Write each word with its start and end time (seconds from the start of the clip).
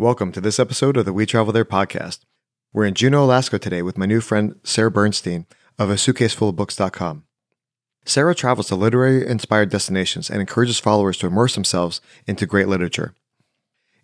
Welcome 0.00 0.30
to 0.30 0.40
this 0.40 0.60
episode 0.60 0.96
of 0.96 1.06
the 1.06 1.12
We 1.12 1.26
Travel 1.26 1.52
There 1.52 1.64
podcast. 1.64 2.20
We're 2.72 2.84
in 2.84 2.94
Juneau, 2.94 3.24
Alaska 3.24 3.58
today 3.58 3.82
with 3.82 3.98
my 3.98 4.06
new 4.06 4.20
friend 4.20 4.54
Sarah 4.62 4.92
Bernstein 4.92 5.44
of 5.76 5.90
a 5.90 5.98
Suitcase 5.98 6.34
Full 6.34 6.50
of 6.50 6.54
suitcasefullofbooks.com. 6.54 7.24
Sarah 8.04 8.34
travels 8.36 8.68
to 8.68 8.76
literary 8.76 9.26
inspired 9.26 9.70
destinations 9.70 10.30
and 10.30 10.38
encourages 10.38 10.78
followers 10.78 11.18
to 11.18 11.26
immerse 11.26 11.56
themselves 11.56 12.00
into 12.28 12.46
great 12.46 12.68
literature. 12.68 13.16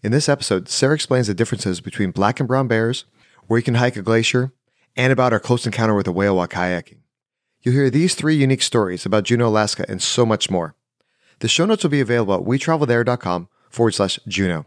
In 0.03 0.11
this 0.11 0.29
episode, 0.29 0.69
Sarah 0.69 0.97
explains 0.97 1.29
the 1.29 1.33
differences 1.33 1.81
between 1.81 2.11
black 2.11 2.41
and 2.41 2.49
brown 2.49 2.67
bears, 2.67 3.05
where 3.47 3.59
you 3.59 3.65
can 3.65 3.77
hike 3.77 3.95
a 3.95 4.03
glacier, 4.03 4.53
and 4.97 5.13
about 5.13 5.33
our 5.33 5.39
close 5.39 5.65
encounter 5.65 5.95
with 5.95 6.09
a 6.09 6.13
whale 6.13 6.35
while 6.35 6.49
kayaking. 6.49 7.03
You'll 7.63 7.77
hear 7.77 7.89
these 7.89 8.17
three 8.17 8.35
unique 8.35 8.63
stories 8.63 9.07
about 9.07 9.23
Juneau, 9.23 9.47
Alaska, 9.47 9.87
and 9.89 10.03
so 10.03 10.27
much 10.27 10.51
more. 10.51 10.75
The 11.39 11.47
show 11.47 11.67
notes 11.67 11.85
will 11.85 11.91
be 11.91 12.01
available 12.01 12.35
at 12.35 12.41
wetravelthere.com 12.41 13.49
forward 13.71 13.93
slash 13.93 14.19
Juneau. 14.27 14.67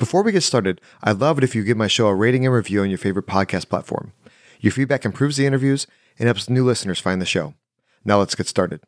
Before 0.00 0.22
we 0.22 0.32
get 0.32 0.42
started, 0.42 0.80
I'd 1.02 1.20
love 1.20 1.36
it 1.36 1.44
if 1.44 1.54
you 1.54 1.62
give 1.62 1.76
my 1.76 1.86
show 1.86 2.06
a 2.06 2.14
rating 2.14 2.46
and 2.46 2.54
review 2.54 2.80
on 2.80 2.88
your 2.88 2.96
favorite 2.96 3.26
podcast 3.26 3.68
platform. 3.68 4.14
Your 4.58 4.72
feedback 4.72 5.04
improves 5.04 5.36
the 5.36 5.44
interviews 5.44 5.86
and 6.18 6.26
helps 6.26 6.48
new 6.48 6.64
listeners 6.64 6.98
find 6.98 7.20
the 7.20 7.26
show. 7.26 7.52
Now 8.02 8.18
let's 8.18 8.34
get 8.34 8.48
started. 8.48 8.80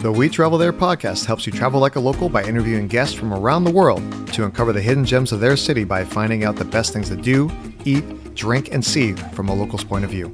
The 0.00 0.10
We 0.16 0.30
Travel 0.30 0.56
There 0.56 0.72
podcast 0.72 1.26
helps 1.26 1.46
you 1.46 1.52
travel 1.52 1.78
like 1.78 1.96
a 1.96 2.00
local 2.00 2.30
by 2.30 2.42
interviewing 2.44 2.88
guests 2.88 3.14
from 3.14 3.34
around 3.34 3.64
the 3.64 3.70
world 3.70 4.00
to 4.32 4.46
uncover 4.46 4.72
the 4.72 4.80
hidden 4.80 5.04
gems 5.04 5.30
of 5.30 5.40
their 5.40 5.58
city 5.58 5.84
by 5.84 6.02
finding 6.02 6.42
out 6.42 6.56
the 6.56 6.64
best 6.64 6.94
things 6.94 7.10
to 7.10 7.16
do, 7.16 7.50
eat, 7.84 8.34
drink, 8.34 8.72
and 8.72 8.82
see 8.82 9.12
from 9.12 9.50
a 9.50 9.54
local's 9.54 9.84
point 9.84 10.06
of 10.06 10.10
view. 10.10 10.28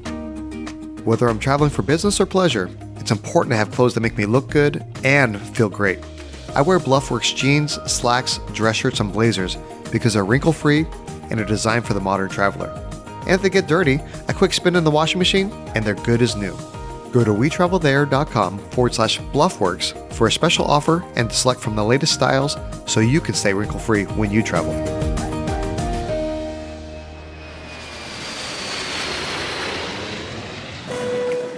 Whether 1.02 1.28
I'm 1.28 1.40
traveling 1.40 1.70
for 1.70 1.82
business 1.82 2.20
or 2.20 2.26
pleasure, 2.26 2.70
it's 2.98 3.10
important 3.10 3.50
to 3.54 3.56
have 3.56 3.72
clothes 3.72 3.94
that 3.94 4.02
make 4.02 4.16
me 4.16 4.26
look 4.26 4.50
good 4.50 4.84
and 5.02 5.40
feel 5.56 5.68
great. 5.68 5.98
I 6.54 6.60
wear 6.60 6.78
Bluffworks 6.78 7.34
jeans, 7.34 7.74
slacks, 7.90 8.38
dress 8.52 8.76
shirts, 8.76 9.00
and 9.00 9.12
blazers 9.12 9.56
because 9.90 10.14
they're 10.14 10.24
wrinkle 10.24 10.52
free 10.52 10.86
and 11.30 11.40
are 11.40 11.44
designed 11.44 11.86
for 11.86 11.94
the 11.94 12.00
modern 12.00 12.28
traveler. 12.28 12.70
And 13.22 13.30
if 13.30 13.42
they 13.42 13.48
get 13.48 13.66
dirty, 13.66 14.00
a 14.28 14.34
quick 14.34 14.52
spin 14.52 14.76
in 14.76 14.84
the 14.84 14.90
washing 14.90 15.18
machine 15.18 15.50
and 15.74 15.84
they're 15.84 15.94
good 15.94 16.20
as 16.20 16.36
new. 16.36 16.56
Go 17.12 17.24
to 17.24 17.30
wetravelthere.com 17.30 18.58
forward 18.70 18.94
slash 18.94 19.18
bluffworks 19.18 20.12
for 20.12 20.26
a 20.26 20.32
special 20.32 20.64
offer 20.64 21.04
and 21.14 21.30
to 21.30 21.36
select 21.36 21.60
from 21.60 21.76
the 21.76 21.84
latest 21.84 22.14
styles 22.14 22.56
so 22.86 23.00
you 23.00 23.20
can 23.20 23.34
stay 23.34 23.54
wrinkle 23.54 23.78
free 23.78 24.04
when 24.04 24.30
you 24.30 24.42
travel. 24.42 24.72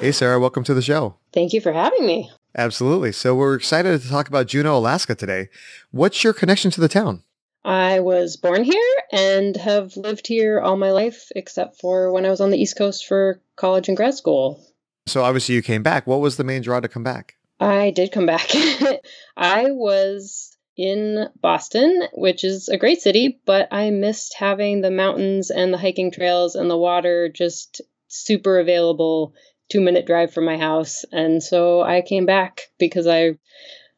Hey, 0.00 0.12
Sarah, 0.12 0.38
welcome 0.38 0.64
to 0.64 0.74
the 0.74 0.82
show. 0.82 1.16
Thank 1.32 1.52
you 1.54 1.60
for 1.60 1.72
having 1.72 2.06
me. 2.06 2.30
Absolutely. 2.56 3.12
So, 3.12 3.34
we're 3.34 3.54
excited 3.54 4.00
to 4.00 4.08
talk 4.08 4.28
about 4.28 4.46
Juneau, 4.46 4.78
Alaska 4.78 5.14
today. 5.14 5.48
What's 5.90 6.22
your 6.22 6.32
connection 6.32 6.70
to 6.72 6.80
the 6.80 6.88
town? 6.88 7.22
I 7.64 8.00
was 8.00 8.36
born 8.36 8.62
here 8.62 8.94
and 9.10 9.56
have 9.56 9.96
lived 9.96 10.26
here 10.26 10.60
all 10.60 10.76
my 10.76 10.92
life, 10.92 11.30
except 11.34 11.80
for 11.80 12.12
when 12.12 12.26
I 12.26 12.30
was 12.30 12.40
on 12.40 12.50
the 12.50 12.58
East 12.58 12.76
Coast 12.76 13.06
for 13.06 13.40
college 13.56 13.88
and 13.88 13.96
grad 13.96 14.14
school. 14.14 14.64
So, 15.06 15.24
obviously, 15.24 15.54
you 15.54 15.62
came 15.62 15.82
back. 15.82 16.06
What 16.06 16.20
was 16.20 16.36
the 16.36 16.44
main 16.44 16.62
draw 16.62 16.80
to 16.80 16.88
come 16.88 17.02
back? 17.02 17.36
I 17.58 17.90
did 17.90 18.12
come 18.12 18.26
back. 18.26 18.50
I 19.36 19.70
was 19.70 20.56
in 20.76 21.28
Boston, 21.40 22.02
which 22.12 22.44
is 22.44 22.68
a 22.68 22.76
great 22.76 23.00
city, 23.00 23.40
but 23.44 23.68
I 23.70 23.90
missed 23.90 24.34
having 24.36 24.80
the 24.80 24.90
mountains 24.90 25.50
and 25.50 25.72
the 25.72 25.78
hiking 25.78 26.10
trails 26.10 26.54
and 26.54 26.70
the 26.70 26.76
water 26.76 27.28
just 27.28 27.80
super 28.08 28.58
available 28.58 29.34
two 29.70 29.80
minute 29.80 30.06
drive 30.06 30.32
from 30.32 30.44
my 30.44 30.56
house. 30.56 31.04
And 31.12 31.42
so 31.42 31.80
I 31.82 32.02
came 32.02 32.26
back 32.26 32.62
because 32.78 33.06
I 33.06 33.38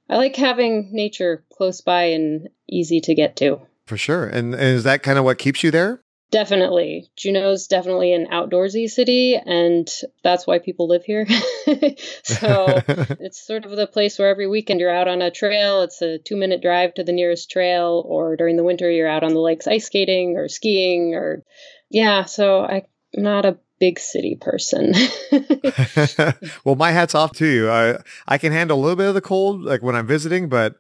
I 0.09 0.17
like 0.17 0.37
having 0.37 0.91
nature 0.93 1.45
close 1.53 1.81
by 1.81 2.05
and 2.11 2.49
easy 2.69 3.01
to 3.03 3.15
get 3.15 3.37
to. 3.37 3.61
For 3.87 3.97
sure. 3.97 4.27
And, 4.27 4.55
and 4.55 4.63
is 4.63 4.85
that 4.85 5.03
kind 5.03 5.19
of 5.19 5.25
what 5.25 5.39
keeps 5.39 5.63
you 5.63 5.71
there? 5.71 6.03
Definitely. 6.33 7.09
Juneau's 7.17 7.69
definitely 7.69 8.13
an 8.13 8.27
outdoorsy 8.27 8.91
city, 8.91 9.37
and 9.37 9.89
that's 10.25 10.45
why 10.45 10.59
people 10.59 10.89
live 10.89 11.05
here. 11.05 11.25
so 12.25 12.83
it's 13.21 13.47
sort 13.47 13.65
of 13.65 13.71
the 13.71 13.87
place 13.87 14.19
where 14.19 14.29
every 14.29 14.49
weekend 14.49 14.81
you're 14.81 14.95
out 14.95 15.07
on 15.07 15.23
a 15.23 15.31
trail. 15.31 15.83
It's 15.83 16.03
a 16.03 16.19
two 16.19 16.37
minute 16.37 16.61
drive 16.63 16.95
to 16.95 17.05
the 17.05 17.13
nearest 17.13 17.49
trail, 17.49 18.05
or 18.05 18.35
during 18.35 18.57
the 18.57 18.65
winter, 18.65 18.91
you're 18.91 19.09
out 19.09 19.23
on 19.23 19.35
the 19.35 19.41
lakes 19.41 19.69
ice 19.69 19.87
skating 19.87 20.37
or 20.37 20.49
skiing, 20.49 21.15
or 21.15 21.45
yeah. 21.91 22.25
So 22.25 22.65
I'm 22.65 22.83
not 23.15 23.45
a 23.45 23.59
big 23.79 23.99
city 23.99 24.37
person. 24.41 24.95
well, 26.65 26.77
my 26.77 26.93
hat's 26.93 27.15
off 27.15 27.33
to 27.33 27.47
you. 27.47 27.71
I 27.71 27.99
I 28.27 28.39
can 28.39 28.53
handle 28.53 28.79
a 28.79 28.81
little 28.81 28.97
bit 28.97 29.09
of 29.09 29.15
the 29.15 29.21
cold, 29.21 29.63
like 29.63 29.83
when 29.83 29.95
I'm 29.95 30.07
visiting, 30.07 30.49
but 30.49 30.77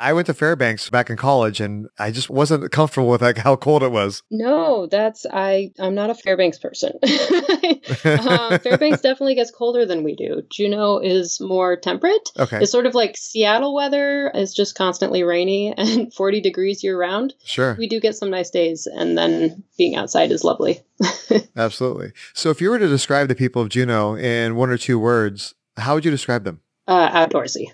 I 0.00 0.12
went 0.12 0.26
to 0.26 0.34
Fairbanks 0.34 0.90
back 0.90 1.08
in 1.08 1.16
college, 1.16 1.60
and 1.60 1.86
I 1.98 2.10
just 2.10 2.28
wasn't 2.28 2.70
comfortable 2.72 3.08
with 3.08 3.22
like 3.22 3.38
how 3.38 3.54
cold 3.54 3.82
it 3.82 3.92
was. 3.92 4.22
No, 4.30 4.86
that's 4.86 5.24
I. 5.32 5.70
I'm 5.78 5.94
not 5.94 6.10
a 6.10 6.14
Fairbanks 6.14 6.58
person. 6.58 6.98
uh, 7.02 8.58
Fairbanks 8.62 9.00
definitely 9.02 9.36
gets 9.36 9.52
colder 9.52 9.86
than 9.86 10.02
we 10.02 10.16
do. 10.16 10.42
Juneau 10.50 10.98
is 10.98 11.38
more 11.40 11.76
temperate. 11.76 12.28
Okay, 12.38 12.58
it's 12.62 12.72
sort 12.72 12.86
of 12.86 12.94
like 12.94 13.16
Seattle 13.16 13.74
weather. 13.74 14.30
is 14.34 14.52
just 14.52 14.74
constantly 14.74 15.22
rainy 15.22 15.72
and 15.76 16.12
40 16.12 16.40
degrees 16.40 16.82
year 16.82 16.98
round. 16.98 17.34
Sure, 17.44 17.76
we 17.78 17.88
do 17.88 18.00
get 18.00 18.16
some 18.16 18.30
nice 18.30 18.50
days, 18.50 18.86
and 18.86 19.16
then 19.16 19.62
being 19.78 19.94
outside 19.94 20.32
is 20.32 20.42
lovely. 20.44 20.82
Absolutely. 21.56 22.12
So, 22.32 22.50
if 22.50 22.60
you 22.60 22.70
were 22.70 22.78
to 22.78 22.88
describe 22.88 23.28
the 23.28 23.34
people 23.34 23.62
of 23.62 23.68
Juneau 23.68 24.16
in 24.16 24.56
one 24.56 24.70
or 24.70 24.76
two 24.76 24.98
words, 24.98 25.54
how 25.76 25.94
would 25.94 26.04
you 26.04 26.10
describe 26.10 26.44
them? 26.44 26.60
Uh, 26.86 27.26
outdoorsy. 27.26 27.68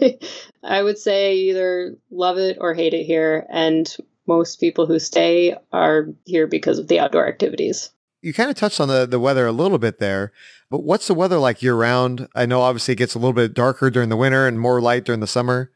I 0.62 0.82
would 0.82 0.98
say 0.98 1.34
either 1.36 1.96
love 2.10 2.38
it 2.38 2.58
or 2.60 2.74
hate 2.74 2.94
it 2.94 3.04
here. 3.04 3.46
And 3.50 3.94
most 4.26 4.60
people 4.60 4.86
who 4.86 4.98
stay 4.98 5.56
are 5.72 6.08
here 6.24 6.46
because 6.46 6.78
of 6.78 6.88
the 6.88 7.00
outdoor 7.00 7.28
activities. 7.28 7.90
You 8.20 8.32
kind 8.32 8.50
of 8.50 8.56
touched 8.56 8.80
on 8.80 8.88
the, 8.88 9.04
the 9.06 9.18
weather 9.18 9.46
a 9.46 9.52
little 9.52 9.78
bit 9.78 9.98
there, 9.98 10.32
but 10.70 10.84
what's 10.84 11.08
the 11.08 11.14
weather 11.14 11.38
like 11.38 11.60
year 11.60 11.74
round? 11.74 12.28
I 12.36 12.46
know 12.46 12.60
obviously 12.60 12.92
it 12.92 12.98
gets 12.98 13.14
a 13.14 13.18
little 13.18 13.32
bit 13.32 13.52
darker 13.52 13.90
during 13.90 14.10
the 14.10 14.16
winter 14.16 14.46
and 14.46 14.60
more 14.60 14.80
light 14.80 15.04
during 15.04 15.20
the 15.20 15.26
summer. 15.26 15.72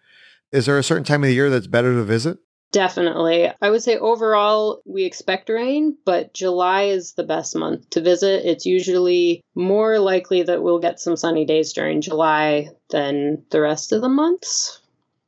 Is 0.53 0.67
there 0.67 0.79
a 0.79 0.85
certain 0.85 1.03
time 1.03 1.25
of 1.25 1.29
the 1.29 1.35
year 1.35 1.51
that's 1.51 1.67
better 1.67 1.93
to 1.93 2.05
visit? 2.05 2.39
Definitely. 2.73 3.51
I 3.63 3.71
would 3.71 3.83
say 3.83 3.97
overall, 3.97 4.83
we 4.85 5.05
expect 5.05 5.49
rain, 5.49 5.97
but 6.05 6.35
July 6.35 6.85
is 6.85 7.15
the 7.15 7.25
best 7.25 7.57
month 7.57 7.89
to 7.91 8.01
visit. 8.01 8.45
It's 8.45 8.67
usually 8.67 9.41
more 9.55 9.99
likely 9.99 10.43
that 10.43 10.63
we'll 10.63 10.79
get 10.79 11.01
some 11.01 11.17
sunny 11.17 11.45
days 11.45 11.73
during 11.73 12.01
July 12.01 12.69
than 12.91 13.45
the 13.51 13.61
rest 13.61 13.93
of 13.93 14.03
the 14.03 14.09
months. 14.09 14.81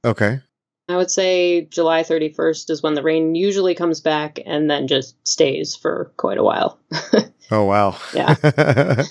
Okay. 0.04 0.40
I 0.88 0.96
would 0.96 1.10
say 1.10 1.66
July 1.66 2.02
31st 2.02 2.70
is 2.70 2.82
when 2.82 2.94
the 2.94 3.02
rain 3.02 3.34
usually 3.34 3.74
comes 3.74 4.00
back 4.00 4.38
and 4.44 4.70
then 4.70 4.88
just 4.88 5.14
stays 5.26 5.76
for 5.76 6.12
quite 6.16 6.38
a 6.38 6.44
while. 6.44 6.78
oh, 7.50 7.64
wow. 7.64 7.96
Yeah. 8.14 8.34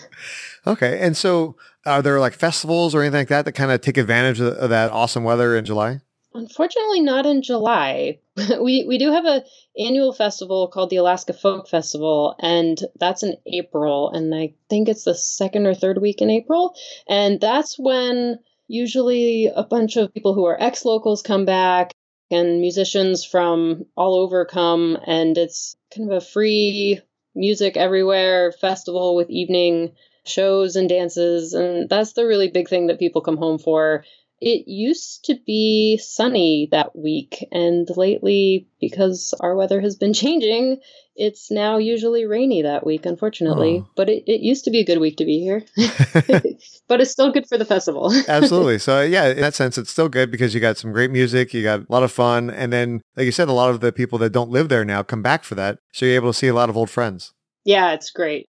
okay. 0.67 0.99
And 0.99 1.15
so 1.15 1.55
are 1.85 2.01
there 2.01 2.19
like 2.19 2.33
festivals 2.33 2.95
or 2.95 3.01
anything 3.01 3.21
like 3.21 3.27
that 3.29 3.45
that 3.45 3.53
kind 3.53 3.71
of 3.71 3.81
take 3.81 3.97
advantage 3.97 4.41
of 4.41 4.69
that 4.69 4.91
awesome 4.91 5.23
weather 5.23 5.55
in 5.55 5.65
July? 5.65 6.01
Unfortunately, 6.33 7.01
not 7.01 7.25
in 7.25 7.41
July. 7.41 8.19
we 8.61 8.85
we 8.85 8.97
do 8.97 9.11
have 9.11 9.25
a 9.25 9.43
annual 9.77 10.13
festival 10.13 10.67
called 10.67 10.89
the 10.89 10.97
Alaska 10.97 11.33
Folk 11.33 11.67
Festival, 11.67 12.35
and 12.39 12.79
that's 12.99 13.23
in 13.23 13.38
April, 13.45 14.09
and 14.09 14.33
I 14.35 14.53
think 14.69 14.89
it's 14.89 15.03
the 15.03 15.15
second 15.15 15.65
or 15.65 15.73
third 15.73 16.01
week 16.01 16.21
in 16.21 16.29
April, 16.29 16.75
and 17.07 17.39
that's 17.39 17.79
when 17.79 18.39
usually 18.67 19.47
a 19.47 19.63
bunch 19.63 19.95
of 19.95 20.13
people 20.13 20.33
who 20.33 20.45
are 20.45 20.61
ex 20.61 20.85
locals 20.85 21.21
come 21.21 21.45
back 21.45 21.91
and 22.29 22.59
musicians 22.59 23.23
from 23.23 23.85
all 23.95 24.15
over 24.15 24.45
come, 24.45 24.97
and 25.07 25.38
it's 25.38 25.77
kind 25.95 26.11
of 26.11 26.17
a 26.17 26.25
free 26.25 26.99
music 27.33 27.77
everywhere 27.77 28.51
festival 28.51 29.15
with 29.15 29.29
evening 29.29 29.94
shows 30.25 30.75
and 30.75 30.89
dances, 30.89 31.53
and 31.53 31.89
that's 31.89 32.13
the 32.13 32.25
really 32.25 32.49
big 32.49 32.67
thing 32.67 32.88
that 32.88 32.99
people 32.99 33.21
come 33.21 33.38
home 33.38 33.57
for. 33.57 34.03
It 34.40 34.68
used 34.68 35.25
to 35.25 35.36
be 35.48 35.98
sunny 35.98 36.68
that 36.72 36.96
week, 36.96 37.48
and 37.52 37.88
lately, 37.98 38.68
because 38.80 39.34
our 39.39 39.56
weather 39.56 39.81
has 39.81 39.95
been 39.95 40.13
changing, 40.24 40.78
it's 41.16 41.50
now 41.50 41.78
usually 41.78 42.25
rainy 42.25 42.62
that 42.62 42.86
week, 42.86 43.07
unfortunately. 43.07 43.84
Oh. 43.84 43.89
But 43.95 44.10
it, 44.10 44.24
it 44.28 44.42
used 44.42 44.66
to 44.66 44.72
be 44.72 44.80
a 44.80 44.86
good 44.86 45.00
week 45.00 45.18
to 45.18 45.25
be 45.25 45.39
here. 45.39 45.63
but 46.88 47.01
it's 47.01 47.10
still 47.10 47.31
good 47.31 47.48
for 47.48 47.57
the 47.57 47.66
festival. 47.66 48.13
Absolutely. 48.28 48.78
So, 48.78 49.01
yeah, 49.01 49.30
in 49.30 49.42
that 49.42 49.56
sense, 49.56 49.80
it's 49.80 49.89
still 49.89 50.10
good 50.10 50.30
because 50.30 50.54
you 50.54 50.60
got 50.60 50.78
some 50.78 50.92
great 50.92 51.10
music, 51.10 51.54
you 51.56 51.63
got 51.63 51.80
a 51.80 51.86
lot 51.90 52.04
of 52.04 52.12
fun. 52.12 52.51
And 52.51 52.72
then, 52.72 53.01
like 53.16 53.25
you 53.25 53.31
said, 53.31 53.48
a 53.48 53.54
lot 53.54 53.72
of 53.72 53.80
the 53.80 53.92
people 53.92 54.19
that 54.19 54.30
don't 54.30 54.51
live 54.51 54.69
there 54.69 54.86
now 54.86 55.01
come 55.01 55.24
back 55.24 55.44
for 55.44 55.56
that. 55.56 55.80
So 55.94 56.06
you're 56.06 56.16
able 56.16 56.30
to 56.31 56.38
see 56.38 56.48
a 56.48 56.54
lot 56.54 56.69
of 56.69 56.78
old 56.78 56.92
friends. 56.92 57.33
Yeah, 57.66 57.94
it's 57.94 58.12
great 58.12 58.48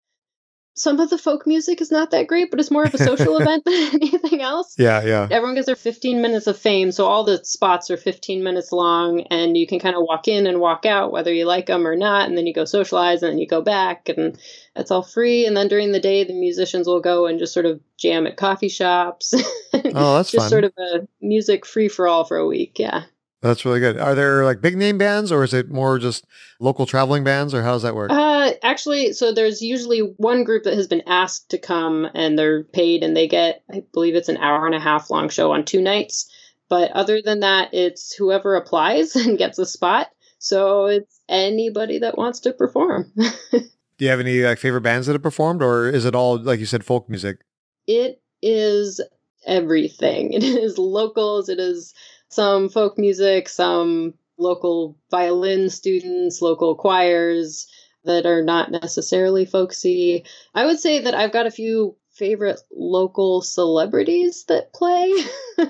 some 0.77 1.00
of 1.00 1.09
the 1.09 1.18
folk 1.18 1.47
music 1.47 1.81
is 1.81 1.91
not 1.91 2.12
that 2.12 2.27
great, 2.27 2.51
but 2.51 2.59
it's 2.59 2.71
more 2.71 2.83
of 2.83 2.94
a 2.94 2.97
social 2.97 3.38
event 3.41 3.65
than 3.65 3.74
anything 3.74 4.41
else. 4.41 4.75
Yeah, 4.77 5.03
yeah. 5.03 5.27
Everyone 5.29 5.56
gets 5.56 5.65
their 5.65 5.75
15 5.75 6.21
minutes 6.21 6.47
of 6.47 6.57
fame, 6.57 6.91
so 6.91 7.06
all 7.06 7.24
the 7.24 7.44
spots 7.44 7.89
are 7.89 7.97
15 7.97 8.44
minutes 8.44 8.71
long, 8.71 9.21
and 9.31 9.57
you 9.57 9.65
can 9.65 9.79
kind 9.79 9.95
of 9.95 10.03
walk 10.03 10.27
in 10.27 10.47
and 10.47 10.59
walk 10.59 10.85
out 10.85 11.12
whether 11.12 11.33
you 11.33 11.45
like 11.45 11.65
them 11.65 11.88
or 11.88 11.95
not, 11.95 12.29
and 12.29 12.38
then 12.38 12.45
you 12.45 12.53
go 12.53 12.65
socialize, 12.65 13.24
and 13.24 13.33
then 13.33 13.39
you 13.39 13.47
go 13.47 13.62
back, 13.62 14.09
and 14.09 14.38
it's 14.75 14.91
all 14.91 15.03
free. 15.03 15.45
And 15.45 15.57
then 15.57 15.68
during 15.68 15.91
the 15.91 16.00
day, 16.00 16.24
the 16.24 16.33
musicians 16.33 16.88
will 16.88 17.01
go 17.01 17.25
and 17.25 17.39
just 17.39 17.53
sort 17.53 17.65
of 17.65 17.81
jam 17.97 18.27
at 18.27 18.38
coffee 18.38 18.69
shops. 18.69 19.33
oh, 19.73 20.18
that's 20.18 20.31
just 20.31 20.44
fun. 20.44 20.50
sort 20.50 20.63
of 20.63 20.73
a 20.77 21.07
music 21.21 21.65
free 21.65 21.88
for 21.88 22.07
all 22.07 22.23
for 22.23 22.38
a 22.38 22.45
week. 22.45 22.77
Yeah. 22.77 23.03
That's 23.41 23.65
really 23.65 23.80
good. 23.80 23.97
Are 24.00 24.15
there 24.15 24.44
like 24.44 24.62
big 24.62 24.77
name 24.77 24.97
bands 24.97 25.31
or 25.31 25.44
is 25.44 25.53
it 25.53 25.69
more 25.69 26.00
just 26.00 26.25
local 26.59 26.85
traveling 26.85 27.23
bands 27.23 27.53
or 27.53 27.63
how 27.63 27.73
does 27.73 27.83
that 27.83 27.95
work? 27.95 28.09
Uh, 28.12 28.37
actually, 28.63 29.13
so 29.13 29.31
there's 29.31 29.61
usually 29.61 29.99
one 29.99 30.44
group 30.44 30.63
that 30.63 30.73
has 30.73 30.88
been 30.88 31.03
asked 31.07 31.49
to 31.49 31.57
come 31.57 32.07
and 32.13 32.38
they're 32.38 32.63
paid 32.63 33.03
and 33.03 33.15
they 33.15 33.27
get, 33.27 33.63
I 33.71 33.83
believe 33.94 34.15
it's 34.15 34.29
an 34.29 34.38
hour 34.38 34.65
and 34.65 34.75
a 34.75 34.79
half 34.79 35.09
long 35.09 35.29
show 35.29 35.51
on 35.51 35.65
two 35.65 35.81
nights. 35.81 36.31
But 36.69 36.91
other 36.91 37.21
than 37.21 37.41
that, 37.41 37.73
it's 37.73 38.13
whoever 38.13 38.55
applies 38.55 39.15
and 39.15 39.38
gets 39.38 39.59
a 39.59 39.65
spot. 39.65 40.09
So 40.39 40.85
it's 40.85 41.19
anybody 41.27 41.99
that 41.99 42.17
wants 42.17 42.41
to 42.41 42.53
perform. 42.53 43.11
Do 43.51 44.05
you 44.05 44.09
have 44.09 44.19
any 44.19 44.41
like 44.41 44.59
favorite 44.59 44.81
bands 44.81 45.07
that 45.07 45.13
have 45.13 45.23
performed 45.23 45.63
or 45.63 45.89
is 45.89 46.05
it 46.05 46.13
all, 46.13 46.38
like 46.38 46.59
you 46.59 46.67
said, 46.67 46.85
folk 46.85 47.09
music? 47.09 47.39
it 47.88 48.21
is 48.41 49.01
everything. 49.45 50.33
It 50.33 50.44
is 50.44 50.77
locals, 50.77 51.49
it 51.49 51.59
is 51.59 51.94
some 52.29 52.69
folk 52.69 52.97
music, 52.97 53.49
some 53.49 54.13
local 54.38 54.97
violin 55.09 55.69
students, 55.69 56.41
local 56.41 56.75
choirs 56.75 57.67
that 58.07 58.25
are 58.25 58.44
not 58.44 58.71
necessarily 58.71 59.45
folksy. 59.45 60.25
I 60.54 60.65
would 60.65 60.80
say 60.80 61.01
that 61.01 61.13
I've 61.13 61.31
got 61.31 61.45
a 61.45 61.51
few 61.51 61.95
favorite 62.12 62.59
local 62.75 63.42
celebrities 63.42 64.45
that 64.48 64.74
play, 64.74 65.13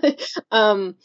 um, 0.51 0.95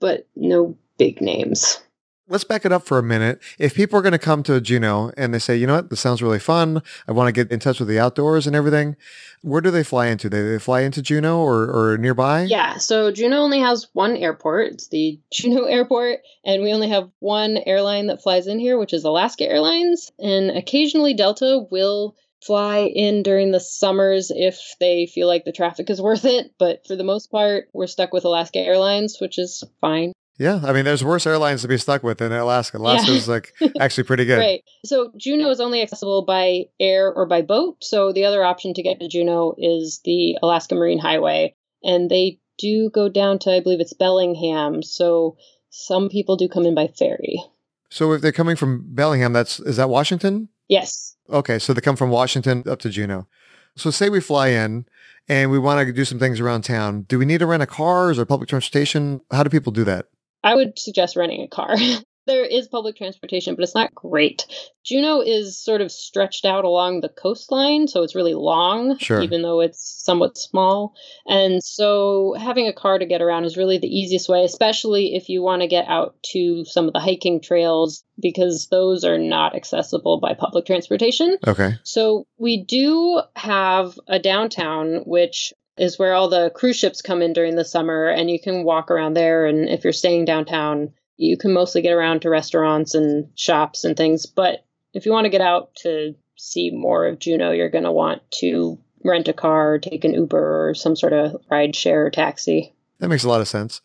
but 0.00 0.26
no 0.34 0.76
big 0.96 1.20
names 1.20 1.80
let's 2.28 2.44
back 2.44 2.64
it 2.64 2.72
up 2.72 2.84
for 2.84 2.98
a 2.98 3.02
minute. 3.02 3.40
If 3.58 3.74
people 3.74 3.98
are 3.98 4.02
going 4.02 4.12
to 4.12 4.18
come 4.18 4.42
to 4.44 4.60
Juneau 4.60 5.12
and 5.16 5.32
they 5.32 5.38
say, 5.38 5.56
you 5.56 5.66
know 5.66 5.76
what, 5.76 5.90
this 5.90 6.00
sounds 6.00 6.22
really 6.22 6.38
fun. 6.38 6.82
I 7.06 7.12
want 7.12 7.28
to 7.28 7.32
get 7.32 7.50
in 7.52 7.60
touch 7.60 7.78
with 7.78 7.88
the 7.88 7.98
outdoors 7.98 8.46
and 8.46 8.54
everything. 8.54 8.96
Where 9.42 9.60
do 9.60 9.70
they 9.70 9.84
fly 9.84 10.06
into? 10.06 10.28
Do 10.28 10.50
they 10.50 10.58
fly 10.58 10.80
into 10.80 11.02
Juneau 11.02 11.40
or, 11.40 11.64
or 11.64 11.98
nearby? 11.98 12.42
Yeah. 12.42 12.78
So 12.78 13.10
Juneau 13.10 13.38
only 13.38 13.60
has 13.60 13.88
one 13.92 14.16
airport. 14.16 14.72
It's 14.72 14.88
the 14.88 15.18
Juneau 15.32 15.64
airport. 15.64 16.20
And 16.44 16.62
we 16.62 16.72
only 16.72 16.88
have 16.88 17.10
one 17.20 17.58
airline 17.66 18.08
that 18.08 18.22
flies 18.22 18.46
in 18.46 18.58
here, 18.58 18.78
which 18.78 18.92
is 18.92 19.04
Alaska 19.04 19.44
Airlines. 19.44 20.10
And 20.18 20.50
occasionally 20.50 21.14
Delta 21.14 21.66
will 21.70 22.16
fly 22.44 22.78
in 22.94 23.22
during 23.22 23.50
the 23.50 23.60
summers 23.60 24.30
if 24.34 24.74
they 24.78 25.06
feel 25.06 25.26
like 25.26 25.44
the 25.44 25.52
traffic 25.52 25.90
is 25.90 26.00
worth 26.02 26.24
it. 26.24 26.52
But 26.58 26.86
for 26.86 26.96
the 26.96 27.04
most 27.04 27.30
part, 27.30 27.68
we're 27.72 27.86
stuck 27.86 28.12
with 28.12 28.24
Alaska 28.24 28.58
Airlines, 28.58 29.18
which 29.20 29.38
is 29.38 29.64
fine. 29.80 30.12
Yeah, 30.38 30.60
I 30.62 30.72
mean, 30.72 30.84
there's 30.84 31.02
worse 31.02 31.26
airlines 31.26 31.62
to 31.62 31.68
be 31.68 31.76
stuck 31.78 32.04
with 32.04 32.18
than 32.18 32.32
Alaska. 32.32 32.78
Alaska's 32.78 33.26
yeah. 33.26 33.34
like 33.34 33.54
actually 33.80 34.04
pretty 34.04 34.24
good. 34.24 34.38
right. 34.38 34.62
So 34.84 35.12
Juneau 35.16 35.50
is 35.50 35.60
only 35.60 35.82
accessible 35.82 36.24
by 36.24 36.66
air 36.78 37.12
or 37.12 37.26
by 37.26 37.42
boat. 37.42 37.82
So 37.82 38.12
the 38.12 38.24
other 38.24 38.44
option 38.44 38.72
to 38.74 38.82
get 38.82 39.00
to 39.00 39.08
Juneau 39.08 39.54
is 39.58 40.00
the 40.04 40.38
Alaska 40.40 40.76
Marine 40.76 41.00
Highway, 41.00 41.56
and 41.82 42.08
they 42.08 42.38
do 42.56 42.88
go 42.90 43.08
down 43.08 43.40
to 43.40 43.52
I 43.52 43.60
believe 43.60 43.80
it's 43.80 43.92
Bellingham. 43.92 44.82
So 44.82 45.36
some 45.70 46.08
people 46.08 46.36
do 46.36 46.48
come 46.48 46.66
in 46.66 46.74
by 46.74 46.86
ferry. 46.86 47.42
So 47.90 48.12
if 48.12 48.20
they're 48.20 48.32
coming 48.32 48.56
from 48.56 48.84
Bellingham, 48.94 49.32
that's 49.32 49.58
is 49.58 49.76
that 49.76 49.90
Washington? 49.90 50.50
Yes. 50.68 51.16
Okay, 51.30 51.58
so 51.58 51.72
they 51.72 51.80
come 51.80 51.96
from 51.96 52.10
Washington 52.10 52.62
up 52.68 52.78
to 52.80 52.90
Juneau. 52.90 53.26
So 53.74 53.90
say 53.90 54.08
we 54.08 54.20
fly 54.20 54.48
in 54.48 54.86
and 55.28 55.50
we 55.50 55.58
want 55.58 55.84
to 55.84 55.92
do 55.92 56.04
some 56.04 56.18
things 56.18 56.38
around 56.38 56.62
town. 56.62 57.02
Do 57.02 57.18
we 57.18 57.24
need 57.24 57.38
to 57.38 57.46
rent 57.46 57.62
a 57.62 57.66
car? 57.66 58.10
Is 58.10 58.16
there 58.18 58.26
public 58.26 58.48
transportation? 58.48 59.20
How 59.32 59.42
do 59.42 59.50
people 59.50 59.72
do 59.72 59.84
that? 59.84 60.06
I 60.42 60.54
would 60.54 60.78
suggest 60.78 61.16
renting 61.16 61.42
a 61.42 61.48
car. 61.48 61.76
there 62.28 62.44
is 62.44 62.68
public 62.68 62.96
transportation, 62.96 63.56
but 63.56 63.64
it's 63.64 63.74
not 63.74 63.94
great. 63.94 64.46
Juneau 64.84 65.20
is 65.20 65.58
sort 65.58 65.80
of 65.80 65.90
stretched 65.90 66.44
out 66.44 66.64
along 66.64 67.00
the 67.00 67.08
coastline, 67.08 67.88
so 67.88 68.02
it's 68.02 68.14
really 68.14 68.34
long, 68.34 68.98
sure. 68.98 69.20
even 69.22 69.42
though 69.42 69.60
it's 69.60 70.02
somewhat 70.04 70.38
small. 70.38 70.94
And 71.26 71.64
so 71.64 72.34
having 72.38 72.68
a 72.68 72.72
car 72.72 72.98
to 72.98 73.06
get 73.06 73.22
around 73.22 73.46
is 73.46 73.56
really 73.56 73.78
the 73.78 73.88
easiest 73.88 74.28
way, 74.28 74.44
especially 74.44 75.16
if 75.16 75.28
you 75.28 75.42
want 75.42 75.62
to 75.62 75.68
get 75.68 75.88
out 75.88 76.16
to 76.32 76.64
some 76.66 76.86
of 76.86 76.92
the 76.92 77.00
hiking 77.00 77.40
trails, 77.40 78.04
because 78.20 78.68
those 78.70 79.04
are 79.04 79.18
not 79.18 79.56
accessible 79.56 80.20
by 80.20 80.34
public 80.34 80.66
transportation. 80.66 81.38
Okay. 81.46 81.76
So 81.82 82.26
we 82.36 82.62
do 82.62 83.22
have 83.34 83.98
a 84.06 84.18
downtown, 84.18 85.02
which 85.06 85.54
is 85.78 85.98
where 85.98 86.14
all 86.14 86.28
the 86.28 86.50
cruise 86.54 86.76
ships 86.76 87.02
come 87.02 87.22
in 87.22 87.32
during 87.32 87.56
the 87.56 87.64
summer 87.64 88.08
and 88.08 88.30
you 88.30 88.40
can 88.40 88.64
walk 88.64 88.90
around 88.90 89.14
there 89.14 89.46
and 89.46 89.68
if 89.68 89.84
you're 89.84 89.92
staying 89.92 90.24
downtown 90.24 90.92
you 91.16 91.36
can 91.36 91.52
mostly 91.52 91.82
get 91.82 91.92
around 91.92 92.22
to 92.22 92.30
restaurants 92.30 92.94
and 92.94 93.28
shops 93.34 93.84
and 93.84 93.96
things 93.96 94.26
but 94.26 94.64
if 94.94 95.06
you 95.06 95.12
want 95.12 95.24
to 95.24 95.30
get 95.30 95.40
out 95.40 95.74
to 95.74 96.14
see 96.36 96.70
more 96.70 97.06
of 97.06 97.18
Juneau 97.18 97.52
you're 97.52 97.70
going 97.70 97.84
to 97.84 97.92
want 97.92 98.22
to 98.30 98.78
rent 99.04 99.28
a 99.28 99.32
car 99.32 99.78
take 99.78 100.04
an 100.04 100.14
Uber 100.14 100.68
or 100.68 100.74
some 100.74 100.96
sort 100.96 101.12
of 101.12 101.36
ride 101.50 101.74
share 101.74 102.06
or 102.06 102.10
taxi. 102.10 102.74
That 102.98 103.08
makes 103.08 103.24
a 103.24 103.28
lot 103.28 103.40
of 103.40 103.48
sense. 103.48 103.80